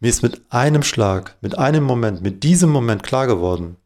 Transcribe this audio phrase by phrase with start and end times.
[0.00, 3.76] Mir ist mit einem Schlag, mit einem Moment, mit diesem Moment klar geworden,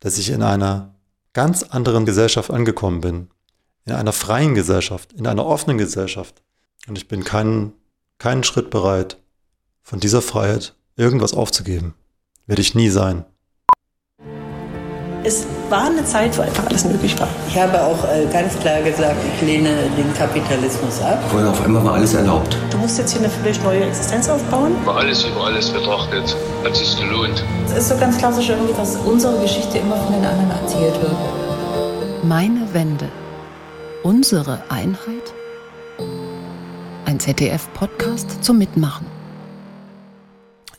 [0.00, 0.94] dass ich in einer
[1.32, 3.28] ganz anderen Gesellschaft angekommen bin.
[3.84, 6.42] In einer freien Gesellschaft, in einer offenen Gesellschaft.
[6.86, 7.72] Und ich bin keinen,
[8.18, 9.18] keinen Schritt bereit,
[9.82, 11.94] von dieser Freiheit irgendwas aufzugeben.
[12.46, 13.24] Werde ich nie sein.
[15.24, 17.28] Es war eine Zeit, wo einfach alles möglich war.
[17.46, 21.22] Ich habe auch äh, ganz klar gesagt, ich lehne den Kapitalismus ab.
[21.30, 22.56] Vorher auf einmal war alles erlaubt.
[22.72, 24.72] Du musst jetzt hier eine völlig neue Existenz aufbauen.
[24.82, 27.44] Über alles über alles betrachtet, hat sich gelohnt.
[27.66, 31.14] Es ist so ganz klassisch irgendwie, dass unsere Geschichte immer von den anderen erzählt wird.
[32.24, 33.08] Meine Wende.
[34.02, 35.32] Unsere Einheit?
[37.04, 39.06] Ein ZDF-Podcast zum Mitmachen.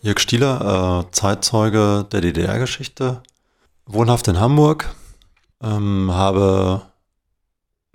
[0.02, 3.21] Jörg Stieler, äh, Zeitzeuge der DDR-Geschichte,
[3.86, 4.96] wohnhaft in Hamburg,
[5.62, 6.84] ähm, habe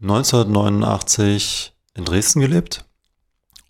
[0.00, 2.84] 1989 in Dresden gelebt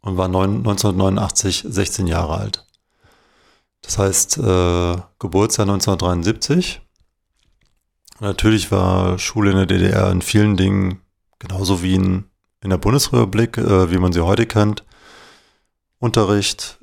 [0.01, 2.67] und war 1989 16 Jahre alt.
[3.83, 6.81] Das heißt, äh, Geburtsjahr 1973.
[8.20, 11.01] Natürlich war Schule in der DDR in vielen Dingen
[11.39, 12.25] genauso wie in,
[12.61, 14.85] in der Bundesrepublik, äh, wie man sie heute kennt.
[15.98, 16.81] Unterricht,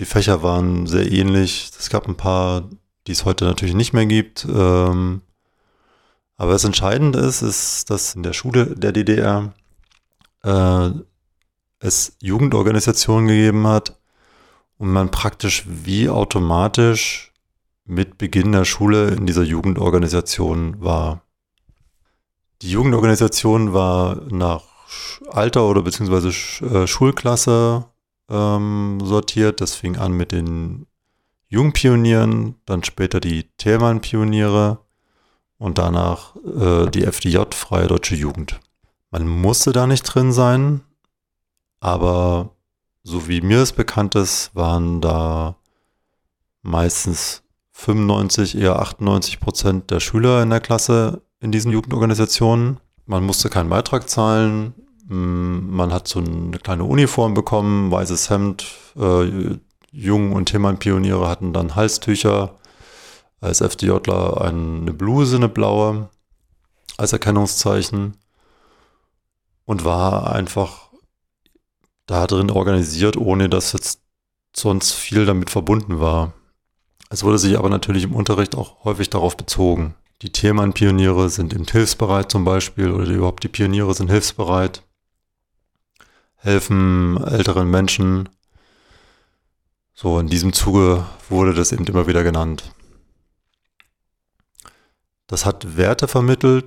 [0.00, 1.70] die Fächer waren sehr ähnlich.
[1.78, 2.68] Es gab ein paar
[3.06, 4.46] die es heute natürlich nicht mehr gibt.
[4.48, 5.22] Ähm,
[6.36, 9.52] aber das Entscheidende ist, ist, dass in der Schule der DDR
[10.42, 10.90] äh,
[11.78, 13.98] es Jugendorganisationen gegeben hat
[14.78, 17.32] und man praktisch wie automatisch
[17.84, 21.22] mit Beginn der Schule in dieser Jugendorganisation war.
[22.62, 24.62] Die Jugendorganisation war nach
[25.30, 26.28] Alter oder beziehungsweise
[26.64, 27.86] äh, Schulklasse
[28.30, 29.60] ähm, sortiert.
[29.60, 30.86] Das fing an mit den
[31.52, 34.78] Jungpionieren, dann später die Thälmann-Pioniere
[35.58, 38.58] und danach äh, die FDJ, Freie Deutsche Jugend.
[39.10, 40.80] Man musste da nicht drin sein,
[41.78, 42.56] aber
[43.02, 45.56] so wie mir es bekannt ist, waren da
[46.62, 52.80] meistens 95, eher 98 Prozent der Schüler in der Klasse in diesen Jugendorganisationen.
[53.04, 54.72] Man musste keinen Beitrag zahlen.
[55.06, 58.64] Man hat so eine kleine Uniform bekommen, weißes Hemd,
[58.96, 59.58] äh,
[59.92, 62.58] Jung- und Themann-Pioniere hatten dann Halstücher,
[63.40, 66.08] als FDJler eine Bluse, eine blaue,
[66.96, 68.16] als Erkennungszeichen
[69.64, 70.90] und war einfach
[72.06, 74.00] da drin organisiert, ohne dass jetzt
[74.54, 76.32] sonst viel damit verbunden war.
[77.10, 79.94] Es wurde sich aber natürlich im Unterricht auch häufig darauf bezogen.
[80.22, 84.82] Die Themenpioniere sind eben hilfsbereit zum Beispiel oder überhaupt die Pioniere sind hilfsbereit,
[86.36, 88.28] helfen älteren Menschen
[90.02, 92.74] so, in diesem Zuge wurde das eben immer wieder genannt.
[95.28, 96.64] Das hat Werte vermittelt,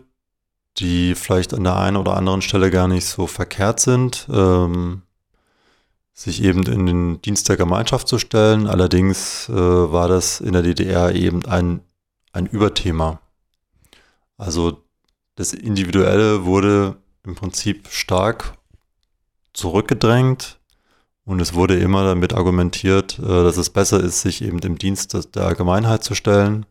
[0.78, 5.01] die vielleicht an der einen oder anderen Stelle gar nicht so verkehrt sind, ähm,
[6.13, 8.68] sich eben in den Dienst der Gemeinschaft zu stellen.
[8.68, 11.81] Allerdings äh, war das in der DDR eben ein,
[12.31, 13.19] ein Überthema.
[14.38, 14.81] Also
[15.35, 18.57] das Individuelle wurde im Prinzip stark
[19.52, 20.57] zurückgedrängt
[21.25, 25.36] und es wurde immer damit argumentiert, äh, dass es besser ist, sich eben im Dienst
[25.36, 26.66] der Allgemeinheit zu stellen.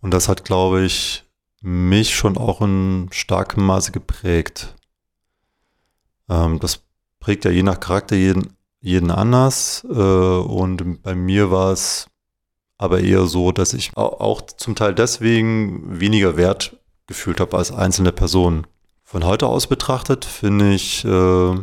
[0.00, 1.24] Und das hat, glaube ich,
[1.60, 4.74] mich schon auch in starkem Maße geprägt.
[6.28, 6.82] Ähm, das
[7.20, 9.84] prägt ja je nach Charakter jeden, jeden anders.
[9.88, 12.08] Äh, und bei mir war es
[12.76, 16.76] aber eher so, dass ich auch zum Teil deswegen weniger Wert
[17.06, 18.66] gefühlt habe als einzelne Person.
[19.02, 21.54] Von heute aus betrachtet finde ich, äh,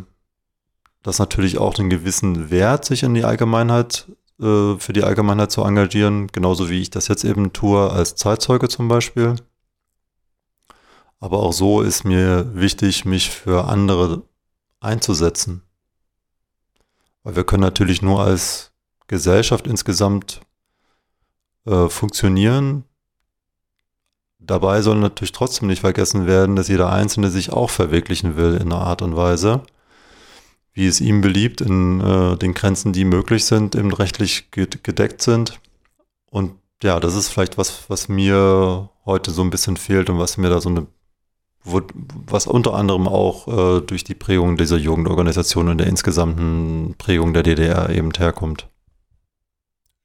[1.04, 4.08] das natürlich auch einen gewissen Wert, sich in die Allgemeinheit,
[4.40, 8.70] äh, für die Allgemeinheit zu engagieren, genauso wie ich das jetzt eben tue als Zeitzeuge
[8.70, 9.36] zum Beispiel.
[11.20, 14.24] Aber auch so ist mir wichtig, mich für andere
[14.80, 15.62] einzusetzen.
[17.24, 18.72] Weil wir können natürlich nur als
[19.08, 20.42] Gesellschaft insgesamt
[21.66, 22.86] äh, funktionieren.
[24.40, 28.72] Dabei soll natürlich trotzdem nicht vergessen werden, dass jeder Einzelne sich auch verwirklichen will in
[28.72, 29.62] einer Art und Weise
[30.74, 35.60] wie es ihm beliebt, in äh, den Grenzen, die möglich sind, eben rechtlich gedeckt sind.
[36.30, 40.38] Und ja, das ist vielleicht was, was mir heute so ein bisschen fehlt und was
[40.38, 40.88] mir da so eine,
[41.64, 47.44] was unter anderem auch äh, durch die Prägung dieser Jugendorganisation und der insgesamten Prägung der
[47.44, 48.68] DDR eben herkommt.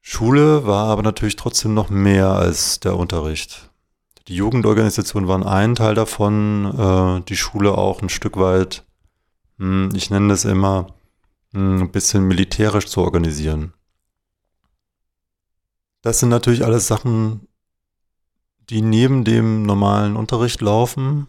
[0.01, 3.71] Schule war aber natürlich trotzdem noch mehr als der Unterricht.
[4.27, 8.83] Die Jugendorganisation waren ein Teil davon, äh, die Schule auch ein Stück weit
[9.59, 10.87] ich nenne das immer,
[11.53, 13.73] hm, ein bisschen militärisch zu organisieren.
[16.01, 17.47] Das sind natürlich alles Sachen,
[18.69, 21.27] die neben dem normalen Unterricht laufen,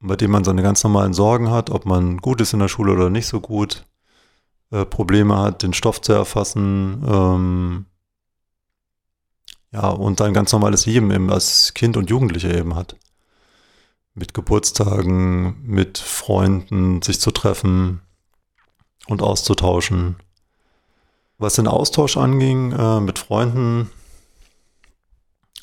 [0.00, 2.92] bei dem man seine ganz normalen Sorgen hat, ob man gut ist in der Schule
[2.92, 3.84] oder nicht so gut,
[4.70, 7.02] äh, Probleme hat, den Stoff zu erfassen.
[7.06, 7.86] Ähm,
[9.72, 12.96] ja, und ein ganz normales Leben eben als Kind und Jugendlicher eben hat.
[14.18, 18.00] Mit Geburtstagen, mit Freunden sich zu treffen
[19.06, 20.16] und auszutauschen.
[21.38, 23.90] Was den Austausch anging äh, mit Freunden,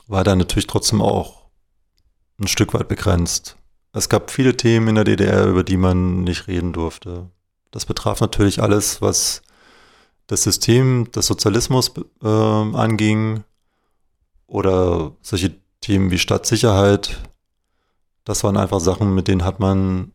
[0.08, 1.46] war da natürlich trotzdem auch
[2.40, 3.58] ein Stück weit begrenzt.
[3.92, 7.30] Es gab viele Themen in der DDR, über die man nicht reden durfte.
[7.72, 9.42] Das betraf natürlich alles, was
[10.28, 11.92] das System des Sozialismus
[12.24, 13.44] äh, anging
[14.48, 17.22] oder solche Themen wie Stadtsicherheit.
[18.26, 20.12] Das waren einfach Sachen, mit denen hat man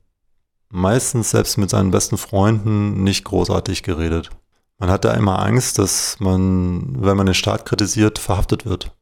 [0.68, 4.30] meistens selbst mit seinen besten Freunden nicht großartig geredet.
[4.78, 8.92] Man hatte immer Angst, dass man, wenn man den Staat kritisiert, verhaftet wird.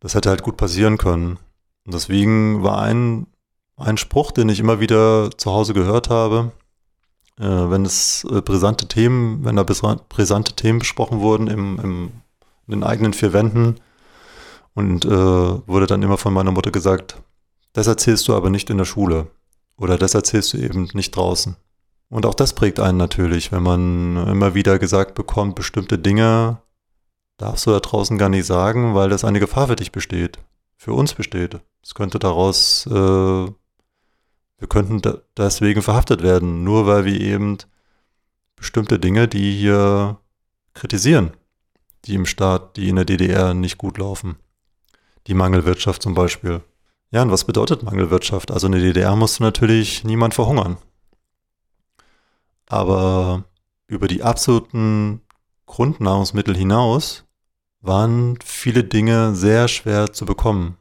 [0.00, 1.38] Das hätte halt gut passieren können.
[1.84, 3.26] Und deswegen war ein,
[3.76, 6.52] ein Spruch, den ich immer wieder zu Hause gehört habe,
[7.38, 12.12] äh, wenn es äh, brisante Themen, wenn da brisante Themen besprochen wurden im, im,
[12.66, 13.76] in den eigenen vier Wänden
[14.74, 17.16] und äh, wurde dann immer von meiner Mutter gesagt,
[17.78, 19.30] das erzählst du aber nicht in der Schule
[19.76, 21.54] oder das erzählst du eben nicht draußen.
[22.08, 26.60] Und auch das prägt einen natürlich, wenn man immer wieder gesagt bekommt, bestimmte Dinge
[27.36, 30.40] darfst du da draußen gar nicht sagen, weil das eine Gefahr für dich besteht,
[30.76, 31.60] für uns besteht.
[31.80, 37.58] Es könnte daraus, äh, wir könnten da deswegen verhaftet werden, nur weil wir eben
[38.56, 40.18] bestimmte Dinge, die hier
[40.74, 41.30] kritisieren,
[42.06, 44.34] die im Staat, die in der DDR nicht gut laufen.
[45.28, 46.60] Die Mangelwirtschaft zum Beispiel.
[47.10, 48.50] Ja, und was bedeutet Mangelwirtschaft?
[48.50, 50.76] Also in der DDR musste natürlich niemand verhungern.
[52.66, 53.44] Aber
[53.86, 55.22] über die absoluten
[55.66, 57.24] Grundnahrungsmittel hinaus
[57.80, 60.76] waren viele Dinge sehr schwer zu bekommen.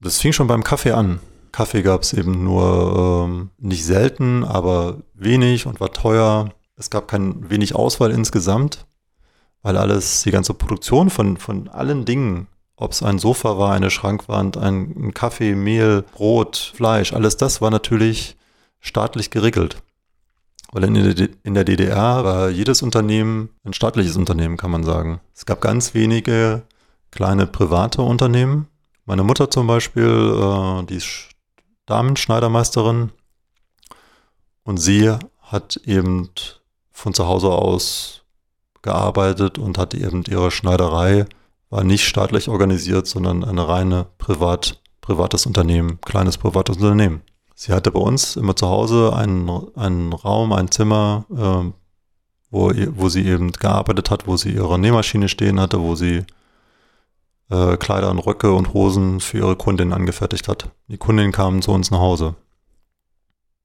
[0.00, 1.20] Das fing schon beim Kaffee an.
[1.52, 6.50] Kaffee gab es eben nur ähm, nicht selten, aber wenig und war teuer.
[6.76, 8.86] Es gab kein wenig Auswahl insgesamt,
[9.62, 12.46] weil alles, die ganze Produktion von, von allen Dingen,
[12.76, 17.70] ob es ein Sofa war, eine Schrankwand, ein, Kaffee, Mehl, Brot, Fleisch, alles das war
[17.70, 18.36] natürlich
[18.80, 19.82] staatlich geregelt.
[20.72, 25.20] Weil in der DDR war jedes Unternehmen ein staatliches Unternehmen, kann man sagen.
[25.34, 26.62] Es gab ganz wenige
[27.10, 28.66] kleine private Unternehmen.
[29.06, 31.28] Meine Mutter zum Beispiel, äh, die ist
[31.86, 33.10] Damenschneidermeisterin
[34.64, 36.28] und sie hat eben
[36.90, 38.22] von zu Hause aus
[38.82, 41.26] gearbeitet und hat eben ihre Schneiderei,
[41.70, 47.22] war nicht staatlich organisiert, sondern eine reine privat, privates Unternehmen, kleines privates Unternehmen.
[47.54, 51.72] Sie hatte bei uns immer zu Hause einen, einen Raum, ein Zimmer, äh,
[52.50, 56.24] wo, wo sie eben gearbeitet hat, wo sie ihre Nähmaschine stehen hatte, wo sie
[57.50, 60.70] äh, Kleider und Röcke und Hosen für ihre Kundin angefertigt hat.
[60.88, 62.34] Die Kundin kamen zu uns nach Hause.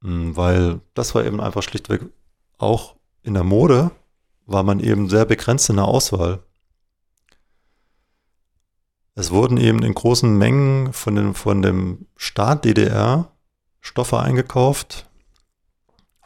[0.01, 2.01] Mhm, weil das war eben einfach schlichtweg
[2.57, 3.91] auch in der Mode
[4.45, 6.43] war man eben sehr begrenzt in der Auswahl.
[9.15, 13.31] Es wurden eben in großen Mengen von, den, von dem Staat DDR
[13.81, 15.09] Stoffe eingekauft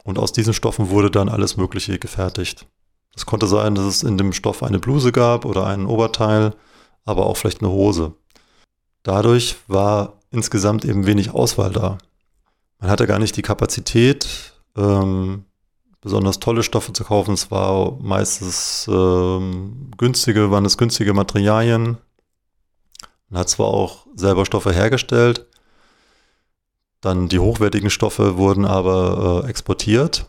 [0.03, 2.67] und aus diesen Stoffen wurde dann alles Mögliche gefertigt.
[3.15, 6.53] Es konnte sein, dass es in dem Stoff eine Bluse gab oder ein Oberteil,
[7.05, 8.13] aber auch vielleicht eine Hose.
[9.03, 11.97] Dadurch war insgesamt eben wenig Auswahl da.
[12.79, 15.45] Man hatte gar nicht die Kapazität, ähm,
[16.01, 17.33] besonders tolle Stoffe zu kaufen.
[17.33, 21.97] Es war meistens ähm, günstige, waren es günstige Materialien.
[23.29, 25.45] Man hat zwar auch selber Stoffe hergestellt,
[27.01, 30.27] dann die hochwertigen Stoffe wurden aber äh, exportiert,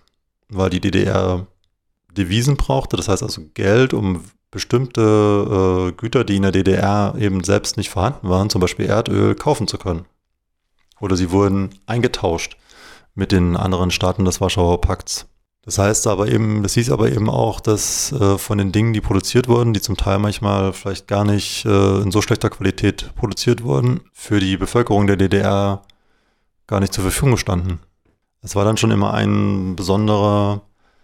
[0.49, 1.47] weil die DDR
[2.13, 7.45] Devisen brauchte, das heißt also Geld, um bestimmte äh, Güter, die in der DDR eben
[7.45, 10.07] selbst nicht vorhanden waren, zum Beispiel Erdöl, kaufen zu können.
[11.01, 12.57] Oder sie wurden eingetauscht
[13.15, 15.27] mit den anderen Staaten des Warschauer Pakts.
[15.67, 19.01] Das heißt aber eben, das hieß aber eben auch, dass äh, von den Dingen, die
[19.01, 23.65] produziert wurden, die zum Teil manchmal vielleicht gar nicht äh, in so schlechter Qualität produziert
[23.65, 25.83] wurden, für die Bevölkerung der DDR
[26.69, 27.81] gar nicht zur Verfügung standen.
[28.43, 30.63] Es war dann schon immer ein besonderer,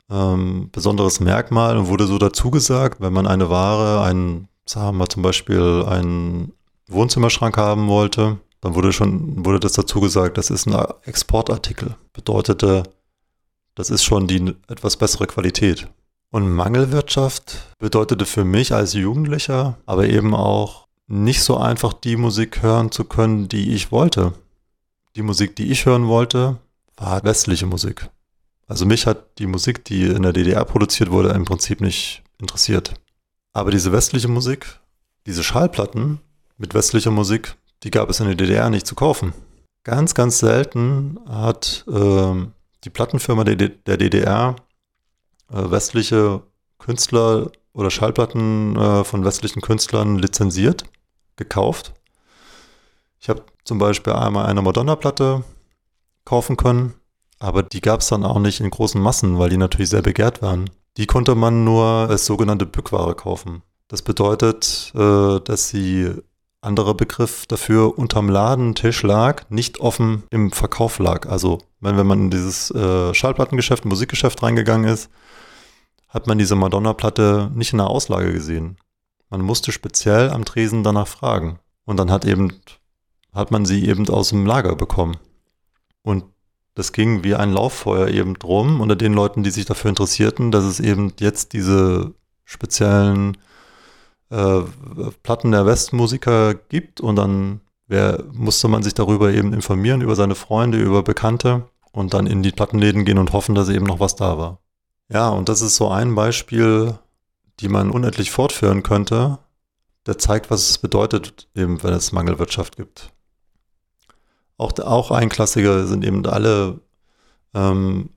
[0.09, 5.09] ähm, besonderes Merkmal und wurde so dazu gesagt, wenn man eine Ware, einen, sagen wir
[5.09, 6.52] zum Beispiel einen
[6.87, 11.97] Wohnzimmerschrank haben wollte, dann wurde schon, wurde das dazu gesagt, das ist ein Exportartikel.
[12.12, 12.85] Bedeutete,
[13.75, 15.88] das ist schon die etwas bessere Qualität.
[16.31, 22.62] Und Mangelwirtschaft bedeutete für mich als Jugendlicher aber eben auch nicht so einfach die Musik
[22.62, 24.33] hören zu können, die ich wollte.
[25.14, 26.59] Die Musik, die ich hören wollte,
[26.97, 28.09] war westliche Musik.
[28.67, 32.95] Also mich hat die Musik, die in der DDR produziert wurde, im Prinzip nicht interessiert.
[33.52, 34.81] Aber diese westliche Musik,
[35.26, 36.21] diese Schallplatten
[36.57, 39.35] mit westlicher Musik, die gab es in der DDR nicht zu kaufen.
[39.85, 42.47] Ganz, ganz selten hat äh,
[42.85, 44.57] die Plattenfirma der, der DDR
[45.51, 46.43] äh, westliche
[46.79, 50.85] Künstler oder Schallplatten äh, von westlichen Künstlern lizenziert,
[51.37, 51.95] gekauft.
[53.21, 55.45] Ich habe zum Beispiel einmal eine Madonna-Platte
[56.25, 56.95] kaufen können,
[57.39, 60.43] aber die gab es dann auch nicht in großen Massen, weil die natürlich sehr begehrt
[60.43, 60.71] waren.
[60.97, 63.62] Die konnte man nur als sogenannte Bückware kaufen.
[63.89, 66.15] Das bedeutet, äh, dass sie
[66.62, 71.28] anderer Begriff dafür unterm Ladentisch lag, nicht offen im Verkauf lag.
[71.28, 75.11] Also wenn, wenn man in dieses äh, Schallplattengeschäft, Musikgeschäft reingegangen ist,
[76.09, 78.76] hat man diese Madonna-Platte nicht in der Auslage gesehen.
[79.28, 81.59] Man musste speziell am Tresen danach fragen.
[81.85, 82.52] Und dann hat eben,
[83.33, 85.16] hat man sie eben aus dem Lager bekommen.
[86.02, 86.25] Und
[86.75, 90.64] das ging wie ein Lauffeuer eben drum unter den Leuten, die sich dafür interessierten, dass
[90.64, 92.14] es eben jetzt diese
[92.45, 93.37] speziellen
[94.33, 94.62] äh,
[95.23, 100.35] Platten der Westmusiker gibt und dann wär, musste man sich darüber eben informieren, über seine
[100.35, 104.17] Freunde, über Bekannte und dann in die Plattenläden gehen und hoffen, dass eben noch was
[104.17, 104.59] da war.
[105.11, 106.99] Ja, und das ist so ein Beispiel,
[107.61, 109.39] die man unendlich fortführen könnte,
[110.07, 113.12] der zeigt, was es bedeutet, eben wenn es Mangelwirtschaft gibt.
[114.57, 116.81] Auch, auch ein Klassiker sind eben alle
[117.53, 118.09] ähm,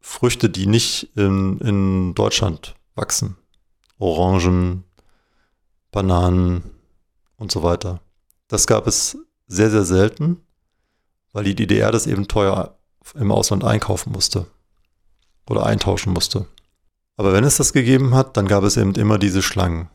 [0.00, 3.36] Früchte, die nicht in, in Deutschland wachsen.
[3.98, 4.85] Orangen,
[5.96, 6.62] Bananen
[7.38, 8.00] und so weiter.
[8.48, 10.42] Das gab es sehr, sehr selten,
[11.32, 12.76] weil die DDR das eben teuer
[13.14, 14.44] im Ausland einkaufen musste
[15.48, 16.44] oder eintauschen musste.
[17.16, 19.88] Aber wenn es das gegeben hat, dann gab es eben immer diese Schlangen.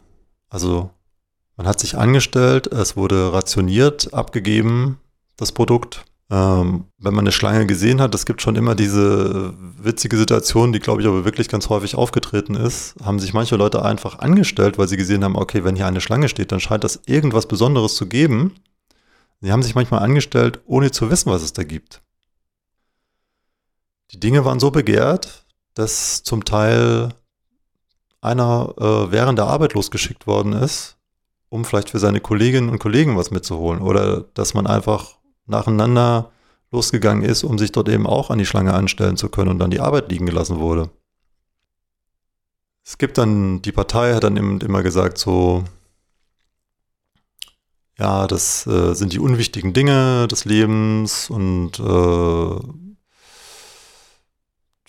[0.49, 0.89] Also
[1.55, 4.99] man hat sich angestellt, es wurde rationiert, abgegeben,
[5.37, 6.05] das Produkt.
[6.31, 10.79] Ähm, wenn man eine Schlange gesehen hat, es gibt schon immer diese witzige Situation, die
[10.79, 14.87] glaube ich aber wirklich ganz häufig aufgetreten ist, haben sich manche Leute einfach angestellt, weil
[14.87, 18.05] sie gesehen haben, okay, wenn hier eine Schlange steht, dann scheint das irgendwas Besonderes zu
[18.07, 18.55] geben.
[19.41, 22.01] Sie haben sich manchmal angestellt, ohne zu wissen, was es da gibt.
[24.11, 27.09] Die Dinge waren so begehrt, dass zum Teil
[28.21, 30.95] einer äh, während der Arbeit losgeschickt worden ist,
[31.49, 33.81] um vielleicht für seine Kolleginnen und Kollegen was mitzuholen.
[33.81, 35.17] Oder dass man einfach
[35.51, 36.31] nacheinander
[36.71, 39.71] losgegangen ist, um sich dort eben auch an die Schlange anstellen zu können und dann
[39.71, 40.89] die Arbeit liegen gelassen wurde.
[42.83, 45.63] Es gibt dann, die Partei hat dann immer gesagt, so,
[47.99, 52.55] ja, das äh, sind die unwichtigen Dinge des Lebens und äh,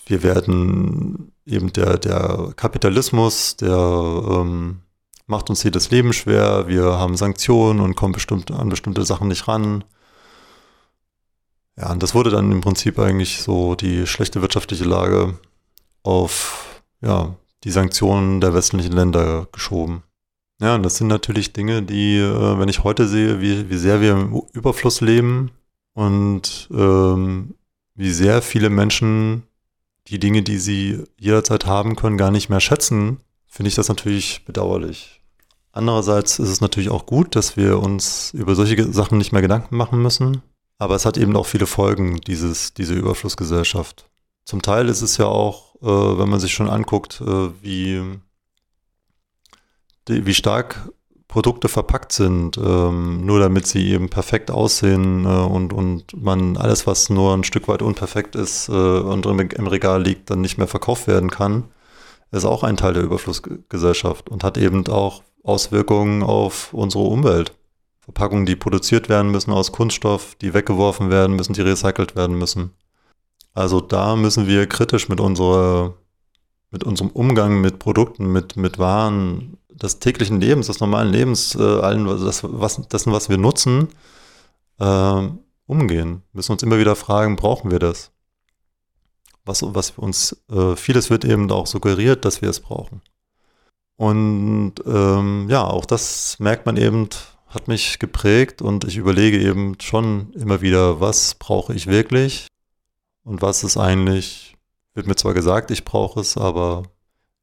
[0.07, 4.81] wir werden eben der, der Kapitalismus, der ähm,
[5.27, 9.29] macht uns hier das Leben schwer, wir haben Sanktionen und kommen bestimmt an bestimmte Sachen
[9.29, 9.85] nicht ran.
[11.77, 15.39] Ja, und das wurde dann im Prinzip eigentlich so die schlechte wirtschaftliche Lage
[16.03, 20.03] auf ja, die Sanktionen der westlichen Länder geschoben.
[20.61, 24.01] Ja, und das sind natürlich Dinge, die, äh, wenn ich heute sehe, wie, wie sehr
[24.01, 25.51] wir im Überfluss leben
[25.95, 27.55] und ähm,
[27.95, 29.43] wie sehr viele Menschen
[30.09, 34.45] die Dinge, die sie jederzeit haben können, gar nicht mehr schätzen, finde ich das natürlich
[34.45, 35.21] bedauerlich.
[35.73, 39.77] Andererseits ist es natürlich auch gut, dass wir uns über solche Sachen nicht mehr Gedanken
[39.77, 40.43] machen müssen.
[40.83, 44.11] Aber es hat eben auch viele Folgen, dieses, diese Überflussgesellschaft.
[44.45, 48.03] Zum Teil ist es ja auch, äh, wenn man sich schon anguckt, äh, wie,
[50.09, 50.91] die, wie stark
[51.29, 56.85] Produkte verpackt sind, ähm, nur damit sie eben perfekt aussehen äh, und, und man alles,
[56.85, 60.59] was nur ein Stück weit unperfekt ist äh, und im, im, Regal liegt, dann nicht
[60.59, 61.69] mehr verkauft werden kann,
[62.33, 67.53] ist auch ein Teil der Überflussgesellschaft und hat eben auch Auswirkungen auf unsere Umwelt.
[68.03, 72.73] Verpackungen, die produziert werden müssen aus Kunststoff, die weggeworfen werden müssen, die recycelt werden müssen.
[73.55, 75.95] Also da müssen wir kritisch mit unserer,
[76.71, 81.63] mit unserem Umgang mit Produkten, mit, mit Waren des täglichen Lebens, des normalen Lebens, äh,
[81.63, 83.89] allen, das, was, dessen, was wir nutzen,
[84.81, 85.29] äh,
[85.67, 86.23] umgehen.
[86.33, 88.11] Müssen uns immer wieder fragen, brauchen wir das?
[89.45, 93.01] Was, was uns, äh, vieles wird eben auch suggeriert, dass wir es brauchen.
[93.97, 97.09] Und ähm, ja, auch das merkt man eben,
[97.53, 102.49] hat mich geprägt und ich überlege eben schon immer wieder, was brauche ich wirklich
[103.25, 104.57] und was ist eigentlich,
[104.95, 106.85] wird mir zwar gesagt, ich brauche es, aber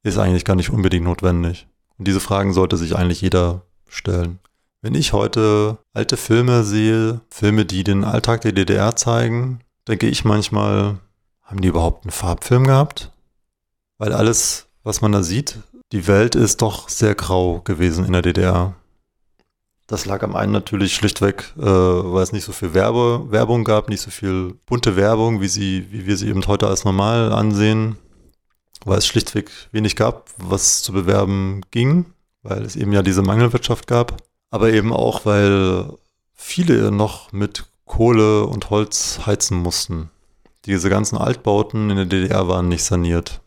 [0.02, 1.66] ist eigentlich gar nicht unbedingt notwendig.
[1.98, 4.38] Und diese Fragen sollte sich eigentlich jeder stellen.
[4.82, 10.24] Wenn ich heute alte Filme sehe, Filme, die den Alltag der DDR zeigen, denke ich
[10.24, 10.98] manchmal,
[11.42, 13.12] haben die überhaupt einen Farbfilm gehabt?
[13.98, 15.58] Weil alles, was man da sieht,
[15.92, 18.74] die Welt ist doch sehr grau gewesen in der DDR.
[19.90, 23.88] Das lag am einen natürlich schlichtweg, äh, weil es nicht so viel Werbe, Werbung gab,
[23.88, 27.96] nicht so viel bunte Werbung, wie, sie, wie wir sie eben heute als normal ansehen
[28.84, 32.06] weil es schlichtweg wenig gab, was zu bewerben ging,
[32.42, 34.16] weil es eben ja diese Mangelwirtschaft gab,
[34.50, 35.92] aber eben auch, weil
[36.34, 40.10] viele noch mit Kohle und Holz heizen mussten.
[40.64, 43.40] Diese ganzen Altbauten in der DDR waren nicht saniert.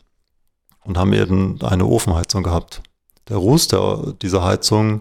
[0.86, 2.82] und haben eben eine Ofenheizung gehabt.
[3.30, 5.00] Der Ruß der, dieser Heizung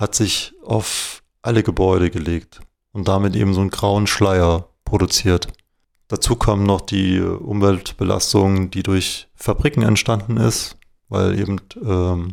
[0.00, 2.60] hat sich auf alle Gebäude gelegt
[2.92, 5.48] und damit eben so einen grauen Schleier produziert.
[6.08, 10.76] Dazu kommen noch die Umweltbelastung, die durch Fabriken entstanden ist,
[11.08, 12.32] weil eben ähm,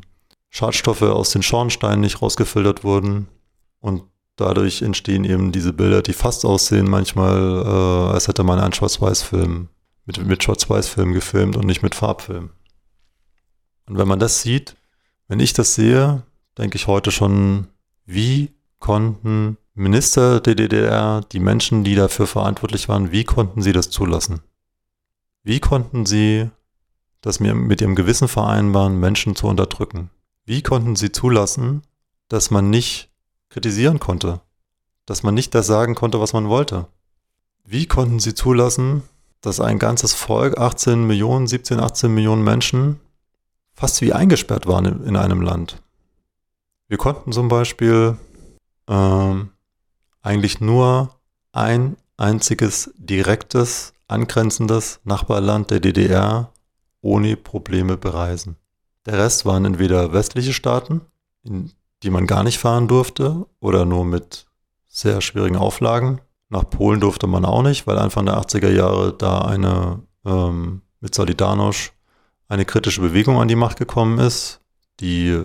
[0.49, 3.27] Schadstoffe aus den Schornsteinen nicht rausgefiltert wurden.
[3.81, 4.03] Und
[4.37, 9.67] dadurch entstehen eben diese Bilder, die fast aussehen manchmal, äh, als hätte man einen Schwarz-Weiß-Film
[10.05, 12.49] mit, mit Schwarz-Weiß-Film gefilmt und nicht mit Farbfilm.
[13.87, 14.75] Und wenn man das sieht,
[15.27, 16.23] wenn ich das sehe,
[16.57, 17.67] denke ich heute schon,
[18.05, 23.89] wie konnten Minister der DDR, die Menschen, die dafür verantwortlich waren, wie konnten sie das
[23.89, 24.41] zulassen?
[25.43, 26.49] Wie konnten sie
[27.21, 30.09] das mit ihrem Gewissen vereinbaren, Menschen zu unterdrücken?
[30.45, 31.83] Wie konnten sie zulassen,
[32.27, 33.09] dass man nicht
[33.49, 34.41] kritisieren konnte?
[35.05, 36.87] Dass man nicht das sagen konnte, was man wollte?
[37.65, 39.03] Wie konnten sie zulassen,
[39.41, 42.99] dass ein ganzes Volk, 18 Millionen, 17, 18 Millionen Menschen,
[43.73, 45.81] fast wie eingesperrt waren in einem Land?
[46.87, 48.17] Wir konnten zum Beispiel
[48.87, 49.49] ähm,
[50.21, 51.15] eigentlich nur
[51.51, 56.51] ein einziges direktes, angrenzendes Nachbarland der DDR
[57.01, 58.55] ohne Probleme bereisen.
[59.05, 61.01] Der Rest waren entweder westliche Staaten,
[61.43, 61.71] in
[62.03, 64.45] die man gar nicht fahren durfte oder nur mit
[64.87, 66.21] sehr schwierigen Auflagen.
[66.49, 71.15] Nach Polen durfte man auch nicht, weil Anfang der 80er Jahre da eine ähm, mit
[71.15, 71.91] Solidarność
[72.47, 74.61] eine kritische Bewegung an die Macht gekommen ist,
[74.99, 75.43] die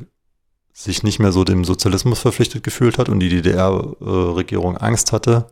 [0.73, 5.47] sich nicht mehr so dem Sozialismus verpflichtet gefühlt hat und die DDR-Regierung Angst hatte,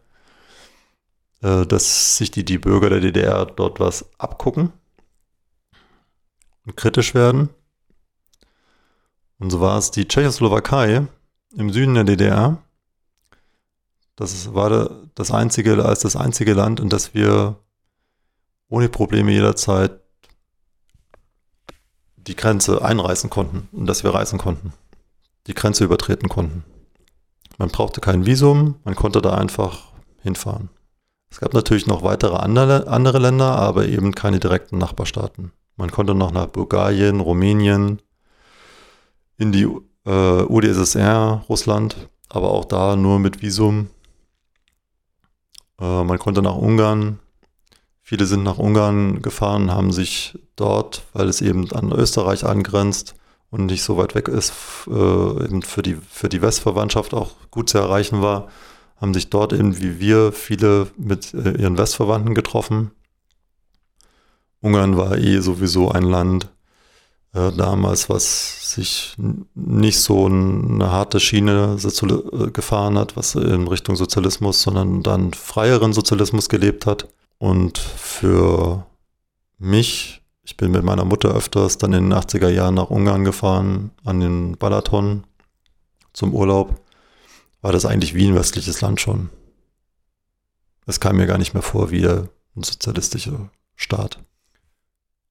[1.42, 4.72] äh, dass sich die, die Bürger der DDR dort was abgucken
[6.64, 7.50] und kritisch werden.
[9.38, 11.06] Und so war es die Tschechoslowakei
[11.54, 12.58] im Süden der DDR.
[14.16, 17.58] Das war das einzige, als das einzige Land, in das wir
[18.68, 19.98] ohne Probleme jederzeit
[22.16, 24.74] die Grenze einreißen konnten und dass wir reisen konnten
[25.50, 26.64] die Grenze übertreten konnten.
[27.58, 30.70] Man brauchte kein Visum, man konnte da einfach hinfahren.
[31.28, 35.52] Es gab natürlich noch weitere andere, Länder, aber eben keine direkten Nachbarstaaten.
[35.76, 38.00] Man konnte noch nach Bulgarien, Rumänien,
[39.38, 39.66] in die
[40.06, 43.88] äh, UdSSR, Russland, aber auch da nur mit Visum.
[45.80, 47.18] Äh, man konnte nach Ungarn.
[48.02, 53.14] Viele sind nach Ungarn gefahren, haben sich dort, weil es eben an Österreich angrenzt,
[53.50, 54.52] und nicht so weit weg ist,
[54.88, 58.48] äh, eben für die, für die Westverwandtschaft auch gut zu erreichen war,
[58.96, 62.90] haben sich dort eben wie wir viele mit äh, ihren Westverwandten getroffen.
[64.60, 66.48] Ungarn war eh sowieso ein Land
[67.32, 69.14] äh, damals, was sich
[69.54, 75.92] nicht so eine harte Schiene äh, gefahren hat, was in Richtung Sozialismus, sondern dann freieren
[75.92, 77.08] Sozialismus gelebt hat.
[77.38, 78.84] Und für
[79.58, 80.19] mich
[80.50, 84.18] ich bin mit meiner Mutter öfters dann in den 80er Jahren nach Ungarn gefahren, an
[84.18, 85.22] den Balaton
[86.12, 86.80] zum Urlaub.
[87.62, 89.28] War das eigentlich wie ein westliches Land schon.
[90.86, 94.18] Es kam mir gar nicht mehr vor wie ein sozialistischer Staat.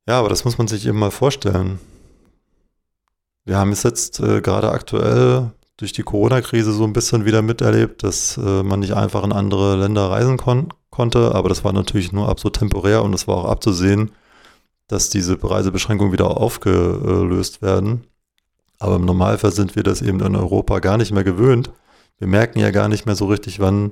[0.07, 1.81] Ja, aber das muss man sich eben mal vorstellen.
[3.43, 8.03] Wir haben es jetzt äh, gerade aktuell durch die Corona-Krise so ein bisschen wieder miterlebt,
[8.03, 12.13] dass äh, man nicht einfach in andere Länder reisen kon konnte, aber das war natürlich
[12.13, 14.11] nur absolut temporär und es war auch abzusehen,
[14.89, 18.07] dass diese Reisebeschränkungen wieder aufgelöst werden.
[18.79, 21.71] Aber im Normalfall sind wir das eben in Europa gar nicht mehr gewöhnt.
[22.17, 23.91] Wir merken ja gar nicht mehr so richtig, wann,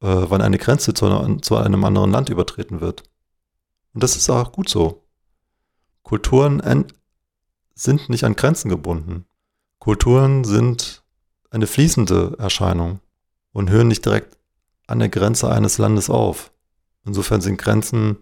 [0.00, 3.02] äh, wann eine Grenze zu, zu einem anderen Land übertreten wird.
[3.92, 5.04] Und das ist auch gut so.
[6.02, 6.62] Kulturen
[7.74, 9.26] sind nicht an Grenzen gebunden.
[9.78, 11.02] Kulturen sind
[11.50, 13.00] eine fließende Erscheinung
[13.52, 14.38] und hören nicht direkt
[14.86, 16.52] an der Grenze eines Landes auf.
[17.04, 18.16] Insofern sind Grenzen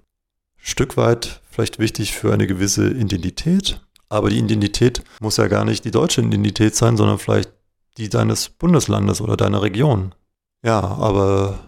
[0.61, 3.81] Stück weit vielleicht wichtig für eine gewisse Identität.
[4.09, 7.53] Aber die Identität muss ja gar nicht die deutsche Identität sein, sondern vielleicht
[7.97, 10.15] die deines Bundeslandes oder deiner Region.
[10.63, 11.61] Ja, aber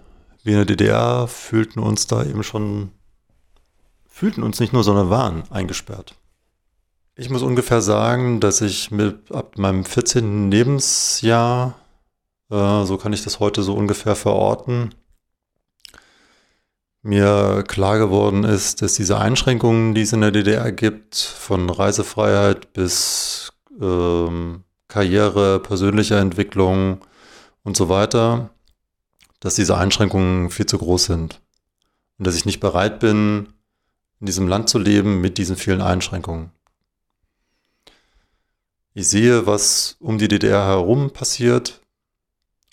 [0.42, 2.90] wir in der DDR fühlten uns da eben schon,
[4.08, 6.14] fühlten uns nicht nur, sondern waren eingesperrt.
[7.14, 10.50] Ich muss ungefähr sagen, dass ich mit ab meinem 14.
[10.50, 11.74] Lebensjahr,
[12.50, 14.94] äh, so kann ich das heute so ungefähr verorten,
[17.02, 22.72] mir klar geworden ist, dass diese Einschränkungen, die es in der DDR gibt, von Reisefreiheit
[22.72, 27.04] bis ähm, Karriere, persönlicher Entwicklung
[27.64, 28.50] und so weiter,
[29.40, 31.40] dass diese Einschränkungen viel zu groß sind.
[32.18, 33.48] Und dass ich nicht bereit bin,
[34.20, 36.52] in diesem Land zu leben mit diesen vielen Einschränkungen.
[38.94, 41.81] Ich sehe, was um die DDR herum passiert,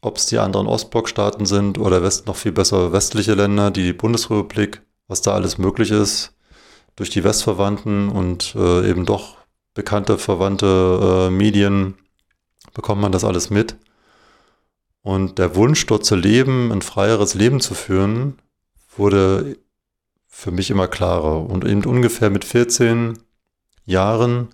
[0.02, 4.82] ob es die anderen Ostblockstaaten sind oder West noch viel besser westliche Länder, die Bundesrepublik,
[5.08, 6.34] was da alles möglich ist,
[6.96, 9.38] durch die Westverwandten und äh, eben doch
[9.74, 11.96] bekannte, verwandte äh, Medien
[12.74, 13.76] bekommt man das alles mit.
[15.02, 18.38] Und der Wunsch, dort zu leben, ein freieres Leben zu führen,
[18.98, 19.58] wurde
[20.28, 21.50] für mich immer klarer.
[21.50, 23.18] Und eben ungefähr mit 14
[23.86, 24.50] Jahren,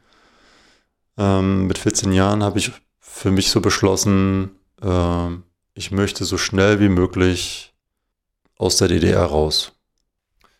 [1.17, 5.29] ähm, mit 14 Jahren habe ich für mich so beschlossen, äh,
[5.73, 7.73] ich möchte so schnell wie möglich
[8.57, 9.73] aus der DDR raus.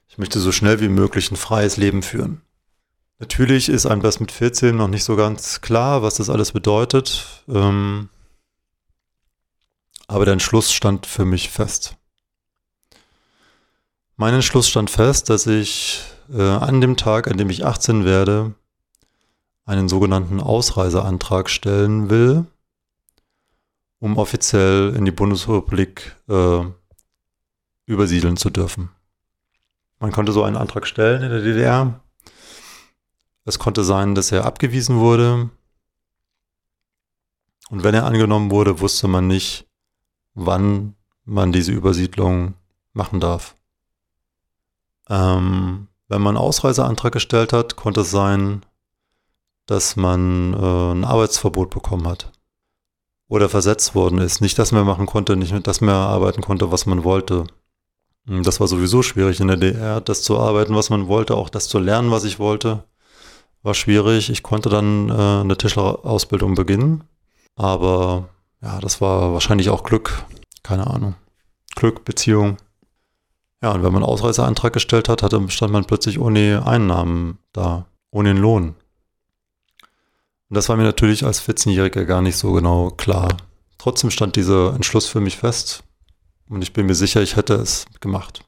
[0.08, 2.41] Ich möchte so schnell wie möglich ein freies Leben führen.
[3.19, 7.43] Natürlich ist einem das mit 14 noch nicht so ganz klar, was das alles bedeutet.
[7.47, 8.10] Ähm,
[10.08, 11.95] aber der Entschluss stand für mich fest.
[14.17, 16.01] Mein Entschluss stand fest, dass ich
[16.32, 18.54] äh, an dem Tag, an dem ich 18 werde,
[19.65, 22.45] einen sogenannten Ausreiseantrag stellen will,
[24.06, 26.63] um offiziell in die Bundesrepublik äh,
[27.88, 28.91] übersiedeln zu dürfen.
[29.98, 32.02] Man konnte so einen Antrag stellen in der DDR.
[33.46, 35.50] Es konnte sein, dass er abgewiesen wurde.
[37.72, 39.68] Und wenn er angenommen wurde, wusste man nicht,
[40.36, 42.54] wann man diese Übersiedlung
[42.94, 43.56] machen darf.
[45.10, 48.63] Ähm, wenn man einen Ausreiseantrag gestellt hat, konnte es sein,
[49.65, 52.35] dass man äh, ein Arbeitsverbot bekommen hat
[53.27, 54.41] oder versetzt worden ist.
[54.41, 57.45] Nicht, dass man machen konnte, nicht, dass man arbeiten konnte, was man wollte.
[58.27, 61.49] Hm, das war sowieso schwierig in der DR, das zu arbeiten, was man wollte, auch
[61.49, 62.83] das zu lernen, was ich wollte.
[63.63, 64.29] War schwierig.
[64.29, 67.03] Ich konnte dann äh, eine Tischlerausbildung beginnen,
[67.55, 68.29] aber
[68.61, 70.25] ja, das war wahrscheinlich auch Glück.
[70.63, 71.15] Keine Ahnung.
[71.75, 72.57] Glück, Beziehung.
[73.61, 77.85] Ja, und wenn man einen Ausreiseantrag gestellt hat, hatte, stand man plötzlich ohne Einnahmen da,
[78.11, 78.75] ohne den Lohn.
[80.49, 83.38] Und das war mir natürlich als 14-Jähriger gar nicht so genau klar.
[83.77, 85.84] Trotzdem stand dieser Entschluss für mich fest
[86.49, 88.41] und ich bin mir sicher, ich hätte es gemacht.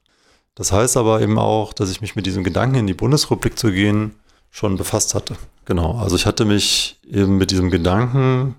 [0.55, 3.71] Das heißt aber eben auch, dass ich mich mit diesem Gedanken in die Bundesrepublik zu
[3.71, 4.15] gehen
[4.49, 5.35] schon befasst hatte.
[5.65, 8.55] Genau, also ich hatte mich eben mit diesem Gedanken,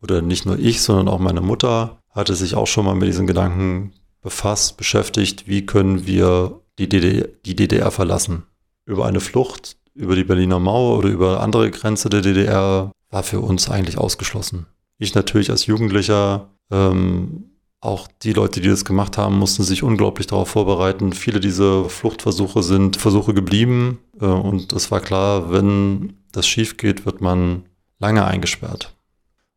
[0.00, 3.26] oder nicht nur ich, sondern auch meine Mutter, hatte sich auch schon mal mit diesem
[3.26, 8.44] Gedanken befasst, beschäftigt, wie können wir die DDR, die DDR verlassen.
[8.86, 13.40] Über eine Flucht über die Berliner Mauer oder über andere Grenze der DDR war für
[13.40, 14.66] uns eigentlich ausgeschlossen.
[14.98, 17.50] Ich natürlich als Jugendlicher, ähm,
[17.80, 21.12] auch die Leute, die das gemacht haben, mussten sich unglaublich darauf vorbereiten.
[21.12, 27.04] Viele dieser Fluchtversuche sind Versuche geblieben äh, und es war klar, wenn das schief geht,
[27.04, 27.64] wird man
[27.98, 28.94] lange eingesperrt.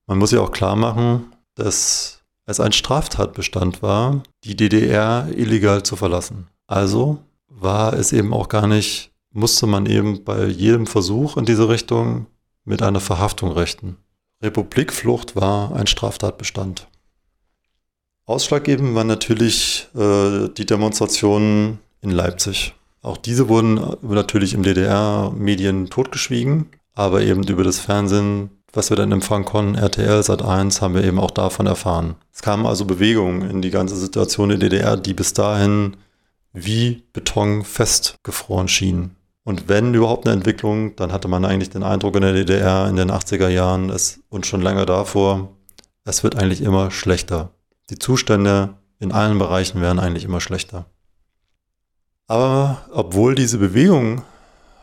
[0.08, 5.96] Man muss ja auch klar machen, dass es ein Straftatbestand war, die DDR illegal zu
[5.96, 6.48] verlassen.
[6.68, 11.68] Also war es eben auch gar nicht musste man eben bei jedem Versuch in diese
[11.68, 12.28] Richtung
[12.64, 13.98] mit einer Verhaftung rechnen.
[14.42, 16.88] Republikflucht war ein Straftatbestand.
[18.26, 22.74] Ausschlaggebend waren natürlich äh, die Demonstrationen in Leipzig.
[23.02, 29.12] Auch diese wurden natürlich im DDR-Medien totgeschwiegen, aber eben über das Fernsehen, was wir dann
[29.12, 32.16] empfangen konnten, RTL Sat 1, haben wir eben auch davon erfahren.
[32.34, 35.98] Es kamen also Bewegungen in die ganze Situation der DDR, die bis dahin
[36.54, 39.18] wie Beton festgefroren schienen.
[39.46, 42.96] Und wenn überhaupt eine Entwicklung, dann hatte man eigentlich den Eindruck in der DDR in
[42.96, 45.56] den 80er Jahren es, und schon länger davor,
[46.04, 47.52] es wird eigentlich immer schlechter.
[47.92, 50.88] Die Zustände in allen Bereichen werden eigentlich immer schlechter.
[52.28, 54.24] Aber obwohl diese Bewegung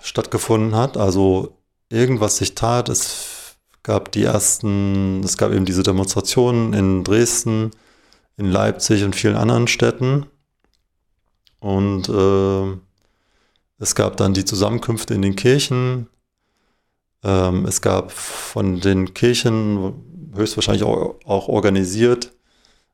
[0.01, 6.73] stattgefunden hat, also irgendwas sich tat, es gab die ersten, es gab eben diese Demonstrationen
[6.73, 7.73] in Dresden,
[8.37, 10.27] in Leipzig und vielen anderen Städten.
[11.59, 12.79] Und äh,
[13.83, 16.09] es gab dann die Zusammenkünfte in den Kirchen.
[17.25, 22.33] Ähm, es gab von den Kirchen höchstwahrscheinlich auch, auch organisiert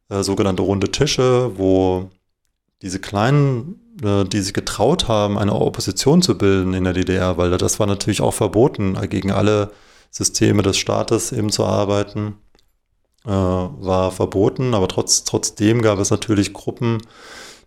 [0.08, 2.08] äh, sogenannte runde Tische, wo
[2.80, 7.50] diese kleinen, äh, die sich getraut haben, eine Opposition zu bilden in der DDR, weil
[7.50, 9.72] das war natürlich auch verboten, gegen alle
[10.10, 12.36] Systeme des Staates eben zu arbeiten,
[13.26, 17.02] äh, war verboten, aber trotz, trotzdem gab es natürlich Gruppen,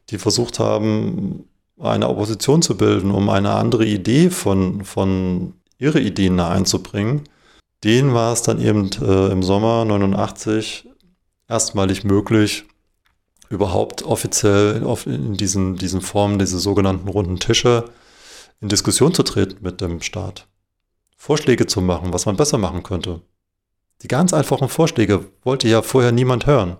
[0.09, 1.45] die versucht haben,
[1.81, 7.23] eine Opposition zu bilden, um eine andere Idee von, von ihre Ideen da einzubringen.
[7.83, 10.87] Denen war es dann eben äh, im Sommer 89
[11.47, 12.65] erstmalig möglich,
[13.49, 17.85] überhaupt offiziell in diesen, diesen Formen, diese sogenannten runden Tische,
[18.61, 20.47] in Diskussion zu treten mit dem Staat.
[21.17, 23.21] Vorschläge zu machen, was man besser machen könnte.
[24.01, 26.77] Die ganz einfachen Vorschläge wollte ja vorher niemand hören.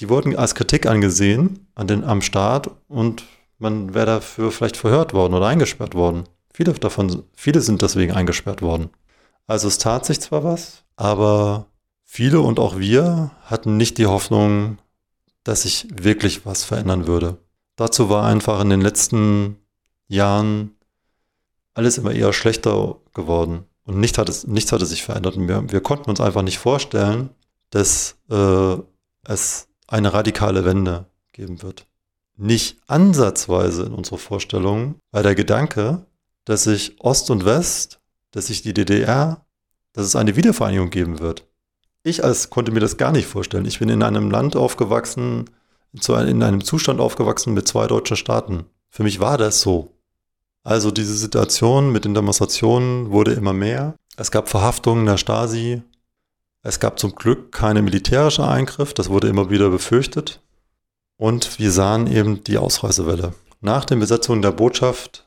[0.00, 3.24] Die wurden als Kritik angesehen an den, am Staat und
[3.58, 6.24] man wäre dafür vielleicht verhört worden oder eingesperrt worden.
[6.52, 8.90] Viele davon, viele sind deswegen eingesperrt worden.
[9.46, 11.66] Also es tat sich zwar was, aber
[12.04, 14.78] viele und auch wir hatten nicht die Hoffnung,
[15.44, 17.38] dass sich wirklich was verändern würde.
[17.76, 19.56] Dazu war einfach in den letzten
[20.08, 20.72] Jahren
[21.74, 23.64] alles immer eher schlechter geworden.
[23.84, 25.36] Und nichts hat, nichts hatte sich verändert.
[25.38, 27.30] Wir, wir konnten uns einfach nicht vorstellen,
[27.70, 28.76] dass äh,
[29.26, 31.86] es eine radikale Wende geben wird.
[32.36, 36.06] Nicht ansatzweise in unserer Vorstellung war der Gedanke,
[36.44, 38.00] dass sich Ost und West,
[38.30, 39.44] dass sich die DDR,
[39.92, 41.46] dass es eine Wiedervereinigung geben wird.
[42.02, 43.66] Ich als konnte mir das gar nicht vorstellen.
[43.66, 45.50] Ich bin in einem Land aufgewachsen,
[45.92, 48.64] in einem Zustand aufgewachsen mit zwei deutschen Staaten.
[48.88, 49.92] Für mich war das so.
[50.64, 53.94] Also diese Situation mit den Demonstrationen wurde immer mehr.
[54.16, 55.82] Es gab Verhaftungen der Stasi.
[56.62, 58.94] Es gab zum Glück keine militärische Eingriff.
[58.94, 60.40] Das wurde immer wieder befürchtet.
[61.16, 63.34] Und wir sahen eben die Ausreisewelle.
[63.60, 65.26] Nach den Besetzungen der Botschaft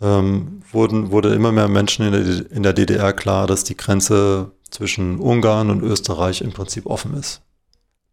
[0.00, 4.52] ähm, wurden, wurde immer mehr Menschen in der, in der DDR klar, dass die Grenze
[4.70, 7.42] zwischen Ungarn und Österreich im Prinzip offen ist.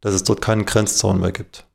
[0.01, 1.67] Dass es dort keinen Grenzzaun mehr gibt.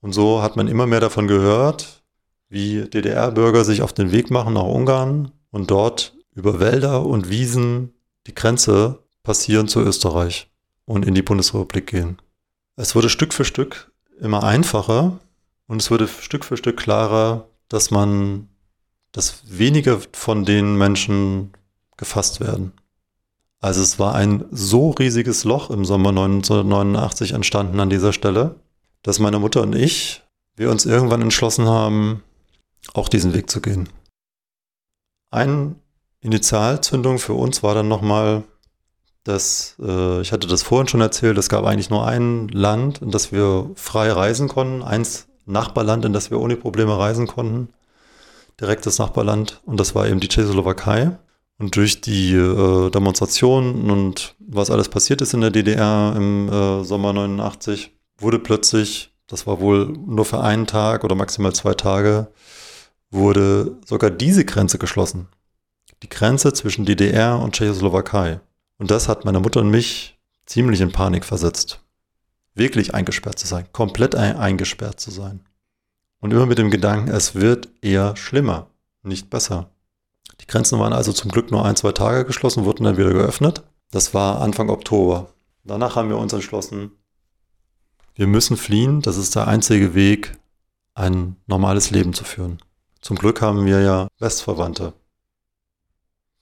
[0.00, 2.02] Und so hat man immer mehr davon gehört,
[2.48, 7.94] wie DDR-Bürger sich auf den Weg machen nach Ungarn und dort über Wälder und Wiesen
[8.26, 10.50] die Grenze passieren zu Österreich
[10.86, 12.16] und in die Bundesrepublik gehen.
[12.76, 15.20] Es wurde Stück für Stück immer einfacher
[15.66, 18.48] und es wurde Stück für Stück klarer, dass man,
[19.12, 21.52] dass wenige von den Menschen
[21.98, 22.72] gefasst werden.
[23.60, 28.54] Also es war ein so riesiges Loch im Sommer 1989 entstanden an dieser Stelle,
[29.02, 30.22] dass meine Mutter und ich,
[30.56, 32.22] wir uns irgendwann entschlossen haben,
[32.94, 33.90] auch diesen Weg zu gehen.
[35.30, 35.74] Eine
[36.20, 38.44] Initialzündung für uns war dann nochmal
[39.28, 43.10] dass äh, ich hatte das vorhin schon erzählt, es gab eigentlich nur ein Land, in
[43.10, 47.68] das wir frei reisen konnten, eins Nachbarland, in das wir ohne Probleme reisen konnten,
[48.60, 51.18] direktes Nachbarland, und das war eben die Tschechoslowakei.
[51.60, 56.84] Und durch die äh, Demonstrationen und was alles passiert ist in der DDR im äh,
[56.84, 62.28] Sommer 89, wurde plötzlich, das war wohl nur für einen Tag oder maximal zwei Tage,
[63.10, 65.26] wurde sogar diese Grenze geschlossen.
[66.04, 68.38] Die Grenze zwischen DDR und Tschechoslowakei.
[68.78, 71.80] Und das hat meine Mutter und mich ziemlich in Panik versetzt.
[72.54, 75.40] Wirklich eingesperrt zu sein, komplett ein eingesperrt zu sein.
[76.20, 78.70] Und immer mit dem Gedanken, es wird eher schlimmer,
[79.02, 79.70] nicht besser.
[80.40, 83.62] Die Grenzen waren also zum Glück nur ein, zwei Tage geschlossen, wurden dann wieder geöffnet.
[83.90, 85.32] Das war Anfang Oktober.
[85.64, 86.92] Danach haben wir uns entschlossen,
[88.14, 90.36] wir müssen fliehen, das ist der einzige Weg,
[90.94, 92.58] ein normales Leben zu führen.
[93.00, 94.92] Zum Glück haben wir ja Westverwandte.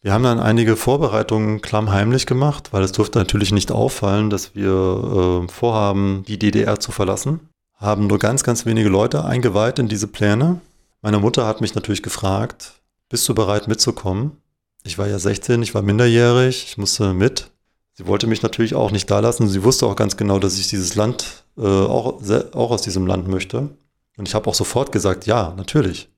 [0.07, 4.71] Wir haben dann einige Vorbereitungen klammheimlich gemacht, weil es durfte natürlich nicht auffallen, dass wir
[4.71, 7.41] äh, vorhaben, die DDR zu verlassen.
[7.75, 10.61] Haben nur ganz, ganz wenige Leute eingeweiht in diese Pläne.
[11.03, 12.75] Meine Mutter hat mich natürlich gefragt,
[13.09, 14.37] bist du bereit mitzukommen?
[14.85, 17.51] Ich war ja 16, ich war minderjährig, ich musste mit.
[17.95, 19.49] Sie wollte mich natürlich auch nicht da lassen.
[19.49, 23.27] Sie wusste auch ganz genau, dass ich dieses Land äh, auch, auch aus diesem Land
[23.27, 23.71] möchte.
[24.17, 26.09] Und ich habe auch sofort gesagt, ja, natürlich,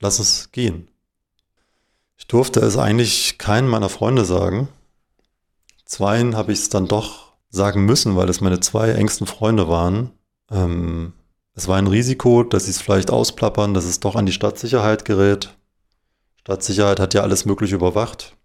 [0.00, 0.88] lass uns gehen.
[2.16, 4.68] Ich durfte es eigentlich keinen meiner Freunde sagen.
[5.84, 10.10] Zweien habe ich es dann doch sagen müssen, weil es meine zwei engsten Freunde waren.
[10.50, 11.12] Ähm,
[11.54, 15.04] es war ein Risiko, dass sie es vielleicht ausplappern, dass es doch an die Stadtsicherheit
[15.04, 15.56] gerät.
[16.40, 18.36] Stadtsicherheit hat ja alles Mögliche überwacht.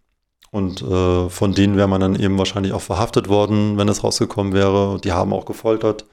[0.51, 4.53] Und äh, von denen wäre man dann eben wahrscheinlich auch verhaftet worden, wenn es rausgekommen
[4.53, 4.99] wäre.
[5.01, 6.05] Die haben auch gefoltert.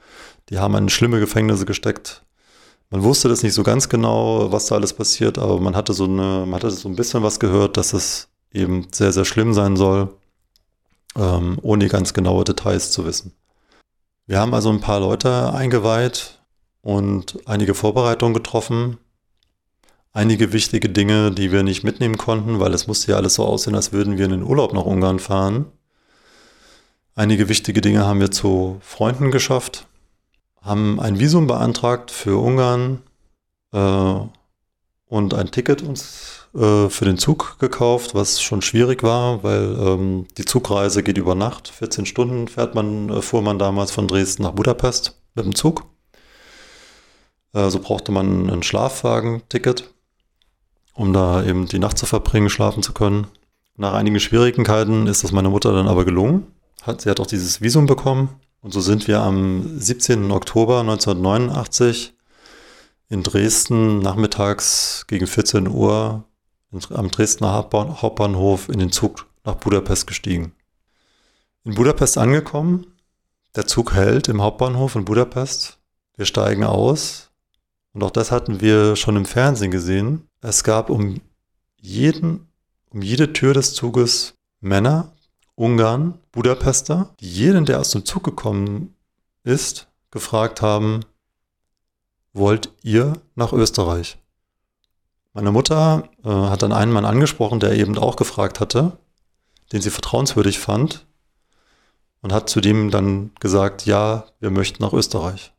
[0.49, 2.23] Die haben in schlimme Gefängnisse gesteckt.
[2.91, 6.05] Man wusste das nicht so ganz genau, was da alles passiert, aber man hatte so
[6.05, 9.75] eine, man hatte so ein bisschen was gehört, dass es eben sehr, sehr schlimm sein
[9.75, 10.15] soll,
[11.15, 13.33] ähm, ohne ganz genaue Details zu wissen.
[14.25, 16.39] Wir haben also ein paar Leute eingeweiht
[16.81, 18.97] und einige Vorbereitungen getroffen.
[20.11, 23.75] Einige wichtige Dinge, die wir nicht mitnehmen konnten, weil es musste ja alles so aussehen,
[23.75, 25.67] als würden wir in den Urlaub nach Ungarn fahren.
[27.13, 29.88] Einige wichtige Dinge haben wir zu Freunden geschafft
[30.61, 33.01] haben ein Visum beantragt für Ungarn
[33.73, 34.15] äh,
[35.07, 40.27] und ein Ticket uns äh, für den Zug gekauft, was schon schwierig war, weil ähm,
[40.37, 41.69] die Zugreise geht über Nacht.
[41.69, 45.85] 14 Stunden fährt man, äh, fuhr man damals von Dresden nach Budapest mit dem Zug.
[47.53, 49.93] Äh, so brauchte man ein Schlafwagen-Ticket,
[50.93, 53.27] um da eben die Nacht zu verbringen, schlafen zu können.
[53.77, 56.47] Nach einigen Schwierigkeiten ist das meiner Mutter dann aber gelungen.
[56.81, 58.29] Hat, sie hat auch dieses Visum bekommen
[58.61, 60.31] und so sind wir am 17.
[60.31, 62.13] Oktober 1989
[63.09, 66.25] in Dresden nachmittags gegen 14 Uhr
[66.89, 70.53] am Dresdner Hauptbahnhof in den Zug nach Budapest gestiegen.
[71.63, 72.85] In Budapest angekommen,
[73.55, 75.79] der Zug hält im Hauptbahnhof in Budapest.
[76.15, 77.31] Wir steigen aus
[77.93, 80.27] und auch das hatten wir schon im Fernsehen gesehen.
[80.41, 81.21] Es gab um
[81.77, 82.47] jeden,
[82.89, 85.13] um jede Tür des Zuges Männer,
[85.59, 88.95] Ungarn, Budapester, die jeden, der aus dem Zug gekommen
[89.43, 91.01] ist, gefragt haben,
[92.31, 94.17] wollt ihr nach Österreich?
[95.33, 98.99] Meine Mutter äh, hat dann einen Mann angesprochen, der eben auch gefragt hatte,
[99.73, 101.05] den sie vertrauenswürdig fand
[102.21, 105.51] und hat zu dem dann gesagt, ja, wir möchten nach Österreich.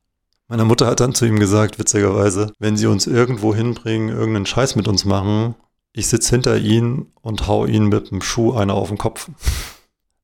[0.48, 4.76] Meine Mutter hat dann zu ihm gesagt, witzigerweise, wenn sie uns irgendwo hinbringen, irgendeinen Scheiß
[4.76, 5.56] mit uns machen,
[5.92, 9.28] ich sitze hinter ihnen und hau ihnen mit dem Schuh einer auf den Kopf.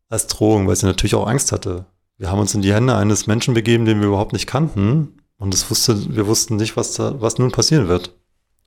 [0.09, 1.87] Als Drohung, weil sie natürlich auch Angst hatte.
[2.19, 5.21] Wir haben uns in die Hände eines Menschen begeben, den wir überhaupt nicht kannten.
[5.39, 8.15] Und es wusste, wir wussten nicht, was, da, was nun passieren wird.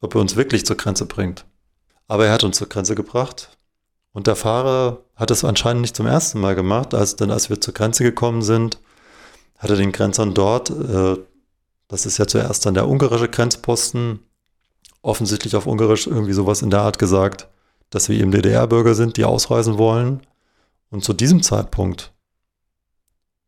[0.02, 1.46] Ob er uns wirklich zur Grenze bringt.
[2.08, 3.58] Aber er hat uns zur Grenze gebracht.
[4.12, 6.94] Und der Fahrer hat es anscheinend nicht zum ersten Mal gemacht.
[6.94, 8.80] Als, denn als wir zur Grenze gekommen sind,
[9.58, 11.18] hat er den Grenzern dort, äh,
[11.88, 14.20] das ist ja zuerst dann der ungarische Grenzposten,
[15.02, 17.48] offensichtlich auf Ungarisch irgendwie sowas in der Art gesagt,
[17.90, 20.22] dass wir eben DDR-Bürger sind, die ausreisen wollen.
[20.90, 22.14] Und zu diesem Zeitpunkt,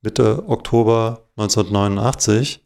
[0.01, 2.65] Mitte Oktober 1989,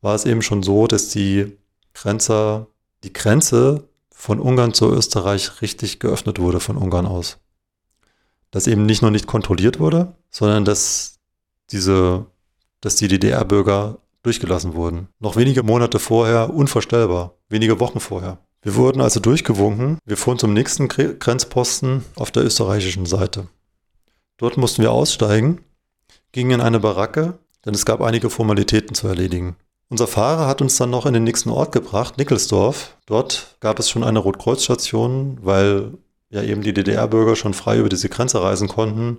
[0.00, 1.56] war es eben schon so, dass die
[1.94, 2.68] Grenzer,
[3.02, 7.38] die Grenze von Ungarn zu Österreich richtig geöffnet wurde von Ungarn aus.
[8.50, 11.18] Dass eben nicht nur nicht kontrolliert wurde, sondern dass
[11.70, 12.26] diese,
[12.80, 15.08] dass die DDR-Bürger durchgelassen wurden.
[15.20, 18.38] Noch wenige Monate vorher unvorstellbar, wenige Wochen vorher.
[18.62, 19.98] Wir wurden also durchgewunken.
[20.04, 23.46] Wir fuhren zum nächsten Grenzposten auf der österreichischen Seite.
[24.38, 25.60] Dort mussten wir aussteigen,
[26.32, 29.56] gingen in eine Baracke, denn es gab einige Formalitäten zu erledigen.
[29.88, 32.96] Unser Fahrer hat uns dann noch in den nächsten Ort gebracht, Nickelsdorf.
[33.06, 35.92] Dort gab es schon eine Rotkreuzstation, weil
[36.30, 39.18] ja eben die DDR-Bürger schon frei über diese Grenze reisen konnten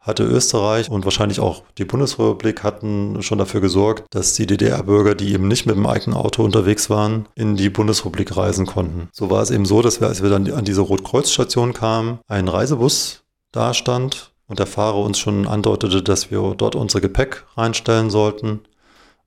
[0.00, 5.34] hatte Österreich und wahrscheinlich auch die Bundesrepublik hatten schon dafür gesorgt, dass die DDR-Bürger, die
[5.34, 9.10] eben nicht mit dem eigenen Auto unterwegs waren, in die Bundesrepublik reisen konnten.
[9.12, 12.48] So war es eben so, dass wir, als wir dann an diese Rotkreuzstation kamen, ein
[12.48, 18.58] Reisebus dastand und der Fahrer uns schon andeutete, dass wir dort unser Gepäck reinstellen sollten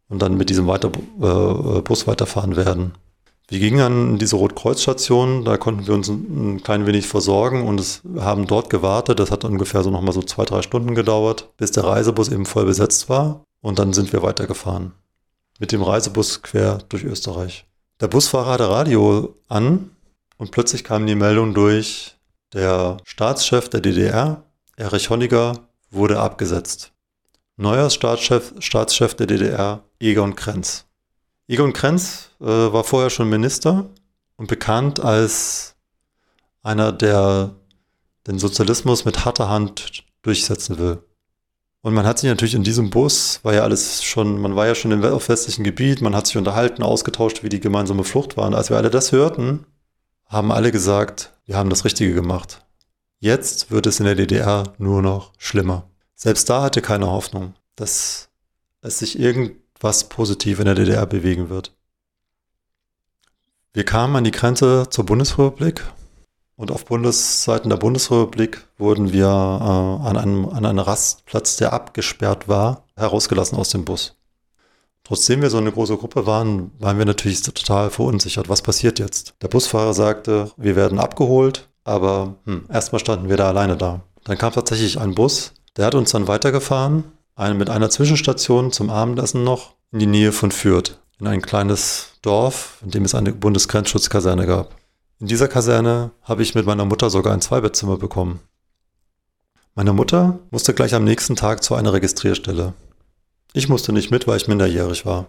[0.09, 2.91] und dann mit diesem weiter, äh, Bus weiterfahren werden.
[3.47, 7.65] Wir gingen dann in diese Rotkreuzstation, da konnten wir uns ein, ein klein wenig versorgen
[7.65, 9.19] und es, haben dort gewartet.
[9.19, 12.65] Das hat ungefähr so nochmal so zwei, drei Stunden gedauert, bis der Reisebus eben voll
[12.65, 13.43] besetzt war.
[13.61, 14.91] Und dann sind wir weitergefahren.
[15.57, 17.65] Mit dem Reisebus quer durch Österreich.
[18.01, 19.91] Der Busfahrer hatte Radio an
[20.37, 22.17] und plötzlich kam die Meldung durch,
[22.53, 24.43] der Staatschef der DDR,
[24.75, 26.91] Erich Honecker, wurde abgesetzt.
[27.57, 30.85] Neuer Staatschef, Staatschef der DDR, Egon Krenz.
[31.47, 33.89] Egon Krenz äh, war vorher schon Minister
[34.37, 35.75] und bekannt als
[36.63, 37.51] einer, der
[38.25, 41.03] den Sozialismus mit harter Hand durchsetzen will.
[41.81, 44.73] Und man hat sich natürlich in diesem Bus, war ja alles schon, man war ja
[44.73, 48.47] schon im auf westlichen Gebiet, man hat sich unterhalten, ausgetauscht, wie die gemeinsame Flucht war.
[48.47, 49.65] Und als wir alle das hörten,
[50.27, 52.62] haben alle gesagt, wir haben das Richtige gemacht.
[53.23, 55.89] Jetzt wird es in der DDR nur noch schlimmer.
[56.13, 58.27] Selbst da hatte keine Hoffnung, dass
[58.81, 61.73] es sich irgend was positiv in der DDR bewegen wird.
[63.71, 65.85] Wir kamen an die Grenze zur Bundesrepublik
[66.57, 72.49] und auf Bundesseiten der Bundesrepublik wurden wir äh, an, einem, an einem Rastplatz, der abgesperrt
[72.49, 74.17] war, herausgelassen aus dem Bus.
[75.05, 78.49] Trotzdem wir so eine große Gruppe waren, waren wir natürlich total verunsichert.
[78.49, 79.35] Was passiert jetzt?
[79.41, 84.01] Der Busfahrer sagte, wir werden abgeholt, aber hm, erstmal standen wir da alleine da.
[84.23, 87.03] Dann kam tatsächlich ein Bus, der hat uns dann weitergefahren
[87.35, 92.13] eine, mit einer Zwischenstation zum Abendessen noch in die Nähe von Fürth, in ein kleines
[92.21, 94.75] Dorf, in dem es eine Bundesgrenzschutzkaserne gab.
[95.19, 98.39] In dieser Kaserne habe ich mit meiner Mutter sogar ein Zweibettzimmer bekommen.
[99.75, 102.73] Meine Mutter musste gleich am nächsten Tag zu einer Registrierstelle.
[103.53, 105.27] Ich musste nicht mit, weil ich minderjährig war.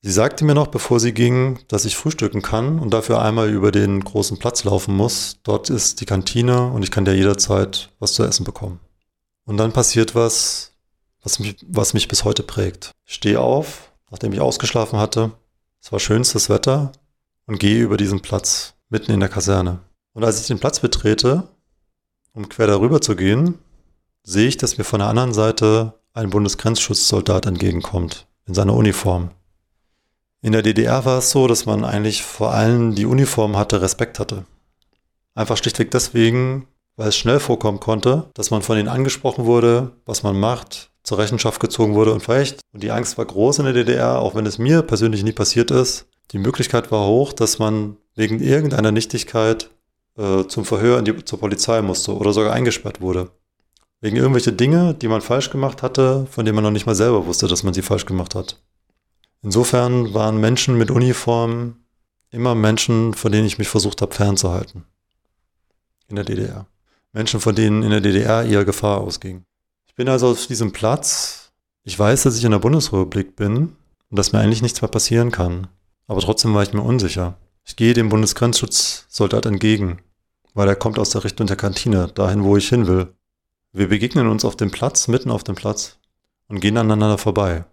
[0.00, 3.72] Sie sagte mir noch, bevor sie ging, dass ich frühstücken kann und dafür einmal über
[3.72, 5.38] den großen Platz laufen muss.
[5.42, 8.78] Dort ist die Kantine und ich kann da jederzeit was zu essen bekommen.
[9.44, 10.72] Und dann passiert was,
[11.22, 12.92] was mich, was mich bis heute prägt.
[13.06, 15.32] Ich stehe auf, nachdem ich ausgeschlafen hatte.
[15.82, 16.92] Es war schönstes Wetter
[17.46, 19.80] und gehe über diesen Platz mitten in der Kaserne.
[20.12, 21.48] Und als ich den Platz betrete,
[22.34, 23.58] um quer darüber zu gehen,
[24.22, 29.30] sehe ich, dass mir von der anderen Seite ein Bundesgrenzschutzsoldat entgegenkommt in seiner Uniform.
[30.40, 34.20] In der DDR war es so, dass man eigentlich vor allem die Uniform hatte, Respekt
[34.20, 34.44] hatte.
[35.34, 40.22] Einfach schlichtweg deswegen, weil es schnell vorkommen konnte, dass man von ihnen angesprochen wurde, was
[40.22, 43.74] man macht, zur Rechenschaft gezogen wurde und vielleicht, und die Angst war groß in der
[43.74, 47.96] DDR, auch wenn es mir persönlich nie passiert ist, die Möglichkeit war hoch, dass man
[48.14, 49.70] wegen irgendeiner Nichtigkeit
[50.18, 53.30] äh, zum Verhör in die, zur Polizei musste oder sogar eingesperrt wurde.
[54.00, 57.26] Wegen irgendwelche Dinge, die man falsch gemacht hatte, von denen man noch nicht mal selber
[57.26, 58.60] wusste, dass man sie falsch gemacht hat.
[59.42, 61.76] Insofern waren Menschen mit Uniform
[62.30, 64.84] immer Menschen, von denen ich mich versucht habe fernzuhalten.
[66.08, 66.66] In der DDR.
[67.12, 69.44] Menschen, von denen in der DDR eher Gefahr ausging
[69.98, 71.50] bin also auf diesem Platz.
[71.82, 73.76] Ich weiß, dass ich in der Bundesrepublik bin
[74.10, 75.66] und dass mir eigentlich nichts mehr passieren kann.
[76.06, 77.36] Aber trotzdem war ich mir unsicher.
[77.64, 79.98] Ich gehe dem Bundesgrenzschutzsoldat entgegen,
[80.54, 83.12] weil er kommt aus der Richtung der Kantine, dahin, wo ich hin will.
[83.72, 85.98] Wir begegnen uns auf dem Platz, mitten auf dem Platz
[86.46, 87.64] und gehen aneinander vorbei.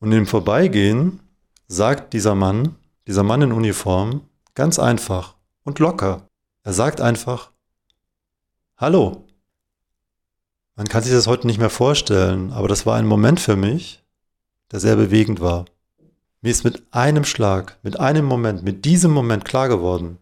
[0.00, 1.20] Und im Vorbeigehen
[1.68, 2.76] sagt dieser Mann,
[3.06, 4.22] dieser Mann in Uniform,
[4.54, 6.28] ganz einfach und locker.
[6.62, 7.50] Er sagt einfach,
[8.76, 9.24] Hallo.
[10.76, 14.02] Man kann sich das heute nicht mehr vorstellen, aber das war ein Moment für mich,
[14.72, 15.66] der sehr bewegend war.
[16.40, 20.18] Mir ist mit einem Schlag, mit einem Moment, mit diesem Moment klar geworden,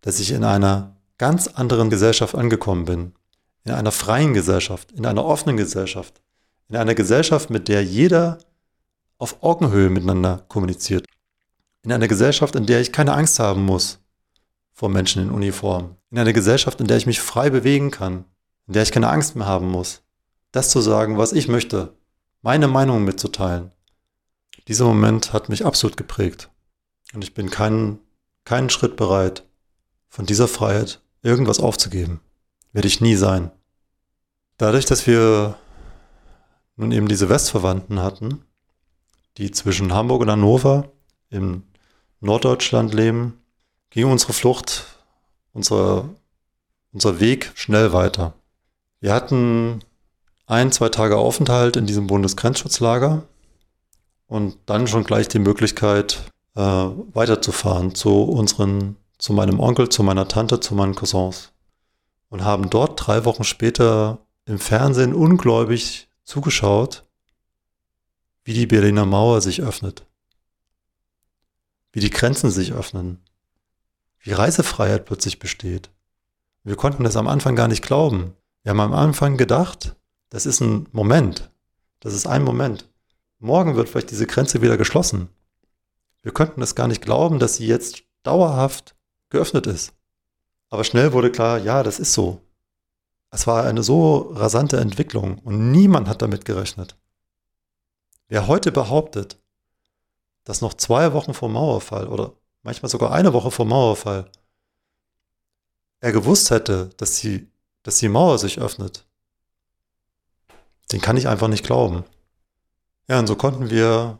[0.00, 3.12] dass ich in einer ganz anderen Gesellschaft angekommen bin.
[3.64, 6.20] In einer freien Gesellschaft, in einer offenen Gesellschaft,
[6.68, 8.38] in einer Gesellschaft, mit der jeder
[9.22, 11.06] auf Augenhöhe miteinander kommuniziert.
[11.82, 14.00] In einer Gesellschaft, in der ich keine Angst haben muss
[14.72, 15.94] vor Menschen in Uniform.
[16.10, 18.24] In einer Gesellschaft, in der ich mich frei bewegen kann,
[18.66, 20.02] in der ich keine Angst mehr haben muss,
[20.50, 21.96] das zu sagen, was ich möchte,
[22.40, 23.70] meine Meinung mitzuteilen.
[24.66, 26.50] Dieser Moment hat mich absolut geprägt.
[27.14, 28.00] Und ich bin keinen,
[28.44, 29.46] keinen Schritt bereit,
[30.08, 32.20] von dieser Freiheit irgendwas aufzugeben.
[32.72, 33.52] Werde ich nie sein.
[34.56, 35.56] Dadurch, dass wir
[36.74, 38.44] nun eben diese Westverwandten hatten,
[39.38, 40.90] die zwischen Hamburg und Hannover
[41.30, 41.64] im
[42.20, 43.38] Norddeutschland leben,
[43.90, 44.86] ging unsere Flucht,
[45.52, 46.08] unser,
[46.92, 48.34] unser Weg schnell weiter.
[49.00, 49.82] Wir hatten
[50.46, 53.22] ein, zwei Tage Aufenthalt in diesem Bundesgrenzschutzlager
[54.26, 56.22] und dann schon gleich die Möglichkeit,
[56.54, 61.52] äh, weiterzufahren zu unseren, zu meinem Onkel, zu meiner Tante, zu meinen Cousins.
[62.28, 67.04] Und haben dort drei Wochen später im Fernsehen ungläubig zugeschaut,
[68.44, 70.06] wie die Berliner Mauer sich öffnet,
[71.92, 73.22] wie die Grenzen sich öffnen,
[74.20, 75.90] wie Reisefreiheit plötzlich besteht.
[76.64, 78.34] Wir konnten das am Anfang gar nicht glauben.
[78.62, 79.96] Wir haben am Anfang gedacht,
[80.30, 81.50] das ist ein Moment,
[82.00, 82.88] das ist ein Moment.
[83.38, 85.28] Morgen wird vielleicht diese Grenze wieder geschlossen.
[86.22, 88.94] Wir könnten es gar nicht glauben, dass sie jetzt dauerhaft
[89.30, 89.92] geöffnet ist.
[90.70, 92.40] Aber schnell wurde klar, ja, das ist so.
[93.30, 96.96] Es war eine so rasante Entwicklung und niemand hat damit gerechnet.
[98.32, 99.38] Wer heute behauptet,
[100.44, 104.30] dass noch zwei Wochen vor Mauerfall oder manchmal sogar eine Woche vor Mauerfall
[106.00, 107.46] er gewusst hätte, dass die,
[107.82, 109.04] dass die Mauer sich öffnet,
[110.92, 112.04] den kann ich einfach nicht glauben.
[113.06, 114.18] Ja, und so konnten wir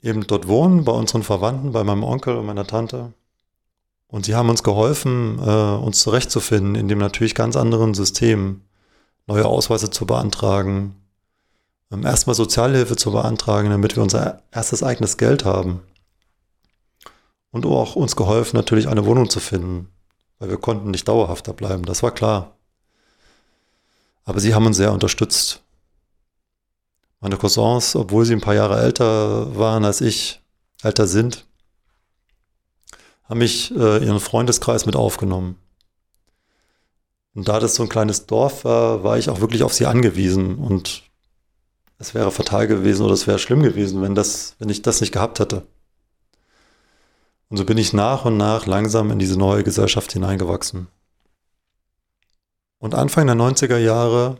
[0.00, 3.12] eben dort wohnen, bei unseren Verwandten, bei meinem Onkel und meiner Tante.
[4.06, 8.62] Und sie haben uns geholfen, äh, uns zurechtzufinden in dem natürlich ganz anderen System,
[9.26, 11.01] neue Ausweise zu beantragen,
[12.00, 15.82] erstmal Sozialhilfe zu beantragen, damit wir unser erstes eigenes Geld haben.
[17.50, 19.88] Und auch uns geholfen, natürlich eine Wohnung zu finden,
[20.38, 22.56] weil wir konnten nicht dauerhafter bleiben, das war klar.
[24.24, 25.60] Aber sie haben uns sehr unterstützt.
[27.20, 30.40] Meine Cousins, obwohl sie ein paar Jahre älter waren als ich,
[30.82, 31.46] älter sind,
[33.24, 35.58] haben mich äh, ihren Freundeskreis mit aufgenommen.
[37.34, 40.56] Und da das so ein kleines Dorf war, war ich auch wirklich auf sie angewiesen
[40.56, 41.04] und
[42.02, 45.12] es wäre fatal gewesen oder es wäre schlimm gewesen, wenn, das, wenn ich das nicht
[45.12, 45.64] gehabt hätte.
[47.48, 50.88] Und so bin ich nach und nach langsam in diese neue Gesellschaft hineingewachsen.
[52.78, 54.38] Und Anfang der 90er Jahre,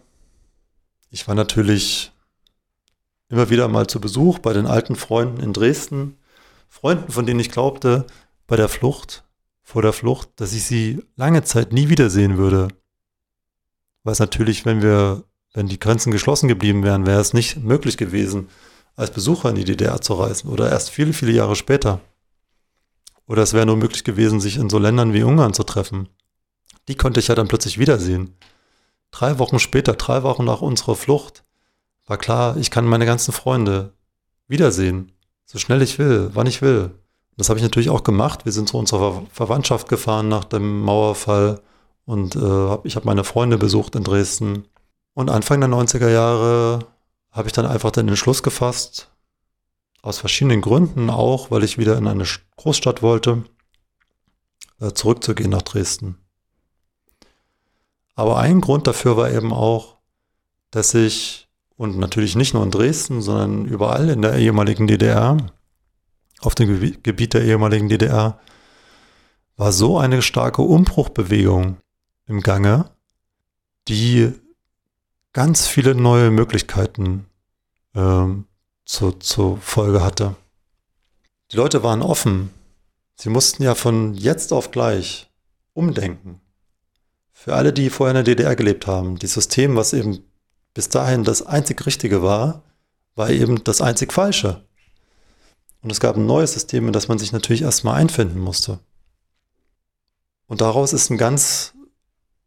[1.11, 2.11] ich war natürlich
[3.29, 6.19] immer wieder mal zu Besuch bei den alten Freunden in Dresden,
[6.69, 8.07] Freunden, von denen ich glaubte,
[8.49, 9.23] bei der Flucht,
[9.63, 12.69] vor der Flucht, dass ich sie lange Zeit nie wiedersehen würde.
[14.03, 15.23] Weil es natürlich, wenn wir
[15.53, 18.49] wenn die Grenzen geschlossen geblieben wären, wäre es nicht möglich gewesen,
[18.97, 22.01] als Besucher in die DDR zu reisen oder erst viele, viele Jahre später.
[23.27, 26.09] Oder es wäre nur möglich gewesen, sich in so Ländern wie Ungarn zu treffen.
[26.89, 28.35] Die konnte ich ja dann plötzlich wiedersehen.
[29.11, 31.45] Drei Wochen später, drei Wochen nach unserer Flucht,
[32.07, 33.93] war klar, ich kann meine ganzen Freunde
[34.49, 35.13] wiedersehen.
[35.45, 36.91] So schnell ich will, wann ich will.
[37.37, 38.45] Das habe ich natürlich auch gemacht.
[38.45, 41.61] Wir sind zu unserer Verwandtschaft gefahren nach dem Mauerfall
[42.05, 44.67] und äh, ich habe meine Freunde besucht in Dresden.
[45.15, 46.87] Und Anfang der 90er Jahre
[47.31, 49.11] habe ich dann einfach den Entschluss gefasst,
[50.03, 52.25] aus verschiedenen Gründen auch, weil ich wieder in eine
[52.57, 53.45] Großstadt wollte,
[54.81, 56.19] äh, zurückzugehen nach Dresden.
[58.15, 59.99] Aber ein Grund dafür war eben auch,
[60.71, 65.37] dass ich, und natürlich nicht nur in Dresden, sondern überall in der ehemaligen DDR,
[66.41, 68.41] auf dem Gebiet der ehemaligen DDR,
[69.57, 71.77] war so eine starke Umbruchbewegung
[72.27, 72.91] im Gange,
[73.89, 74.33] die
[75.33, 77.27] ganz viele neue Möglichkeiten
[77.95, 78.47] ähm,
[78.85, 80.37] zu, zur Folge hatte.
[81.51, 82.51] Die Leute waren offen.
[83.17, 85.31] Sie mussten ja von jetzt auf gleich
[85.75, 86.41] umdenken.
[87.33, 90.25] Für alle, die vorher in der DDR gelebt haben, das System, was eben
[90.75, 92.63] bis dahin das einzig Richtige war,
[93.15, 94.65] war eben das einzig Falsche.
[95.83, 98.79] Und es gab ein neues System, in das man sich natürlich erstmal einfinden musste.
[100.47, 101.75] Und daraus ist ein ganz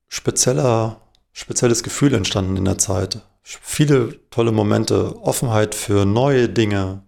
[0.08, 1.02] spezieller,
[1.36, 3.22] spezielles Gefühl entstanden in der Zeit.
[3.44, 7.04] Viele tolle Momente, Offenheit für neue Dinge,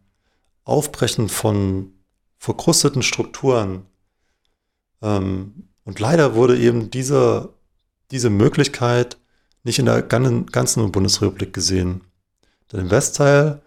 [0.65, 1.93] Aufbrechen von
[2.37, 3.85] verkrusteten Strukturen.
[5.01, 7.53] Ähm, und leider wurde eben diese,
[8.11, 9.17] diese Möglichkeit
[9.63, 12.01] nicht in der ganzen Bundesrepublik gesehen.
[12.71, 13.61] Denn im Westteil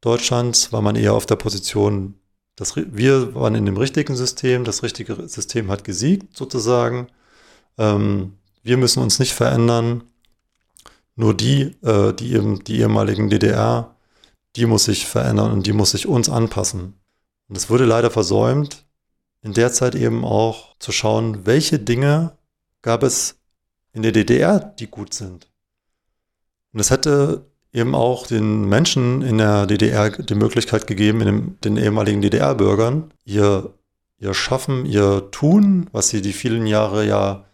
[0.00, 2.14] Deutschlands war man eher auf der Position,
[2.54, 7.08] dass wir waren in dem richtigen System, das richtige System hat gesiegt sozusagen.
[7.78, 8.34] Ähm,
[8.64, 10.02] wir müssen uns nicht verändern.
[11.14, 13.94] Nur die, äh, die eben die ehemaligen DDR,
[14.56, 16.94] die muss sich verändern und die muss sich uns anpassen.
[17.48, 18.84] Und es wurde leider versäumt,
[19.42, 22.36] in der Zeit eben auch zu schauen, welche Dinge
[22.82, 23.38] gab es
[23.92, 25.46] in der DDR, die gut sind.
[26.72, 31.76] Und es hätte eben auch den Menschen in der DDR die Möglichkeit gegeben, dem, den
[31.76, 33.74] ehemaligen DDR-Bürgern, ihr,
[34.18, 37.44] ihr Schaffen, ihr Tun, was sie die vielen Jahre ja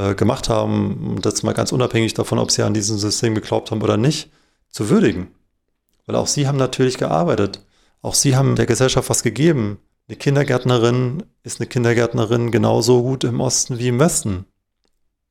[0.00, 3.82] äh, gemacht haben, das mal ganz unabhängig davon, ob sie an diesem System geglaubt haben
[3.82, 4.30] oder nicht,
[4.70, 5.28] zu würdigen.
[6.06, 7.64] Weil auch sie haben natürlich gearbeitet.
[8.00, 9.78] Auch sie haben der Gesellschaft was gegeben.
[10.08, 14.46] Eine Kindergärtnerin ist eine Kindergärtnerin genauso gut im Osten wie im Westen.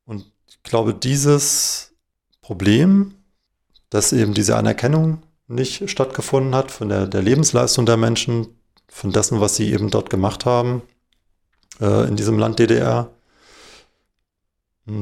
[0.06, 1.94] Und ich glaube, dieses
[2.42, 3.16] Problem,
[3.90, 8.48] dass eben diese Anerkennung nicht stattgefunden hat von der, der Lebensleistung der Menschen,
[8.88, 10.82] von dessen, was sie eben dort gemacht haben
[11.82, 13.10] äh, in diesem Land DDR,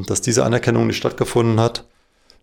[0.05, 1.88] dass diese Anerkennung nicht stattgefunden hat,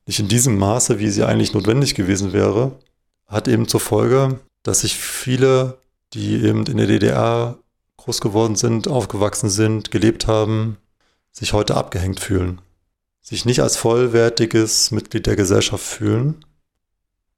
[0.07, 2.79] nicht in diesem Maße, wie sie eigentlich notwendig gewesen wäre,
[3.27, 5.79] hat eben zur Folge, dass sich viele,
[6.13, 7.59] die eben in der DDR
[7.97, 10.77] groß geworden sind, aufgewachsen sind, gelebt haben,
[11.33, 12.61] sich heute abgehängt fühlen
[13.25, 16.45] sich nicht als vollwertiges Mitglied der Gesellschaft fühlen.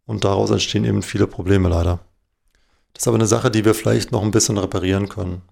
[0.04, 2.00] Und daraus entstehen eben viele Probleme leider.
[2.92, 5.42] Das ist aber eine Sache, die wir vielleicht noch ein bisschen reparieren können.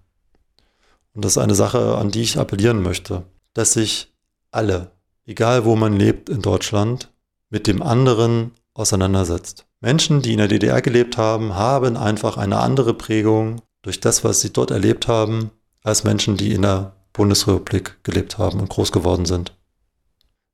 [1.13, 4.13] Und das ist eine Sache, an die ich appellieren möchte, dass sich
[4.51, 4.91] alle,
[5.25, 7.11] egal wo man lebt in Deutschland,
[7.49, 9.65] mit dem anderen auseinandersetzt.
[9.81, 14.41] Menschen, die in der DDR gelebt haben, haben einfach eine andere Prägung durch das, was
[14.41, 15.51] sie dort erlebt haben,
[15.83, 19.55] als Menschen, die in der Bundesrepublik gelebt haben und groß geworden sind.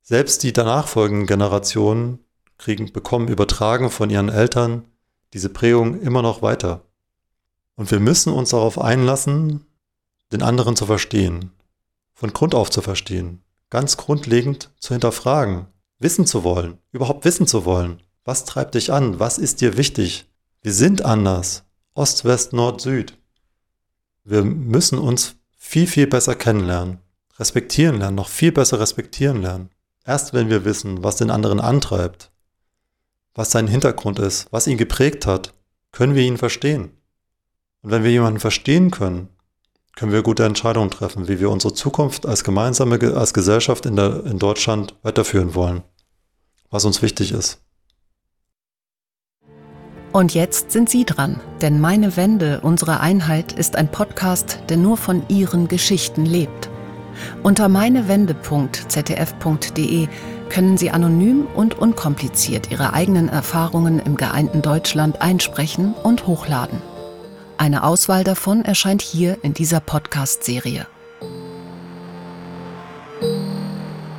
[0.02, 2.18] Selbst die danach folgenden Generationen
[2.58, 4.84] kriegen, bekommen übertragen von ihren Eltern
[5.32, 6.82] diese Prägung immer noch weiter.
[7.74, 9.64] Und wir müssen uns darauf einlassen,
[10.30, 11.52] den anderen zu verstehen,
[12.14, 15.64] von Grund auf zu verstehen, ganz grundlegend zu hinterfragen,
[15.98, 18.02] wissen zu wollen, überhaupt wissen zu wollen.
[18.22, 19.18] Was treibt dich an?
[19.18, 20.26] Was ist dir wichtig?
[20.60, 21.64] Wir sind anders.
[21.94, 23.16] Ost, West, Nord, Süd.
[24.24, 26.98] Wir müssen uns viel, viel besser kennenlernen,
[27.38, 29.70] respektieren lernen, noch viel besser respektieren lernen.
[30.04, 32.30] Erst wenn wir wissen, was den anderen antreibt,
[33.34, 35.54] was sein Hintergrund ist, was ihn geprägt hat,
[35.92, 36.90] können wir ihn verstehen.
[37.80, 39.30] Und wenn wir jemanden verstehen können,
[39.96, 44.24] können wir gute Entscheidungen treffen, wie wir unsere Zukunft als gemeinsame als Gesellschaft in, der,
[44.24, 45.82] in Deutschland weiterführen wollen,
[46.70, 47.60] was uns wichtig ist.
[50.12, 54.98] Und jetzt sind Sie dran, denn Meine Wende, unsere Einheit ist ein Podcast, der nur
[54.98, 56.68] von Ihren Geschichten lebt.
[57.42, 60.08] Unter meinewende.zdf.de
[60.50, 66.91] können Sie anonym und unkompliziert Ihre eigenen Erfahrungen im geeinten Deutschland einsprechen und hochladen.
[67.62, 70.88] Eine Auswahl davon erscheint hier in dieser Podcast-Serie.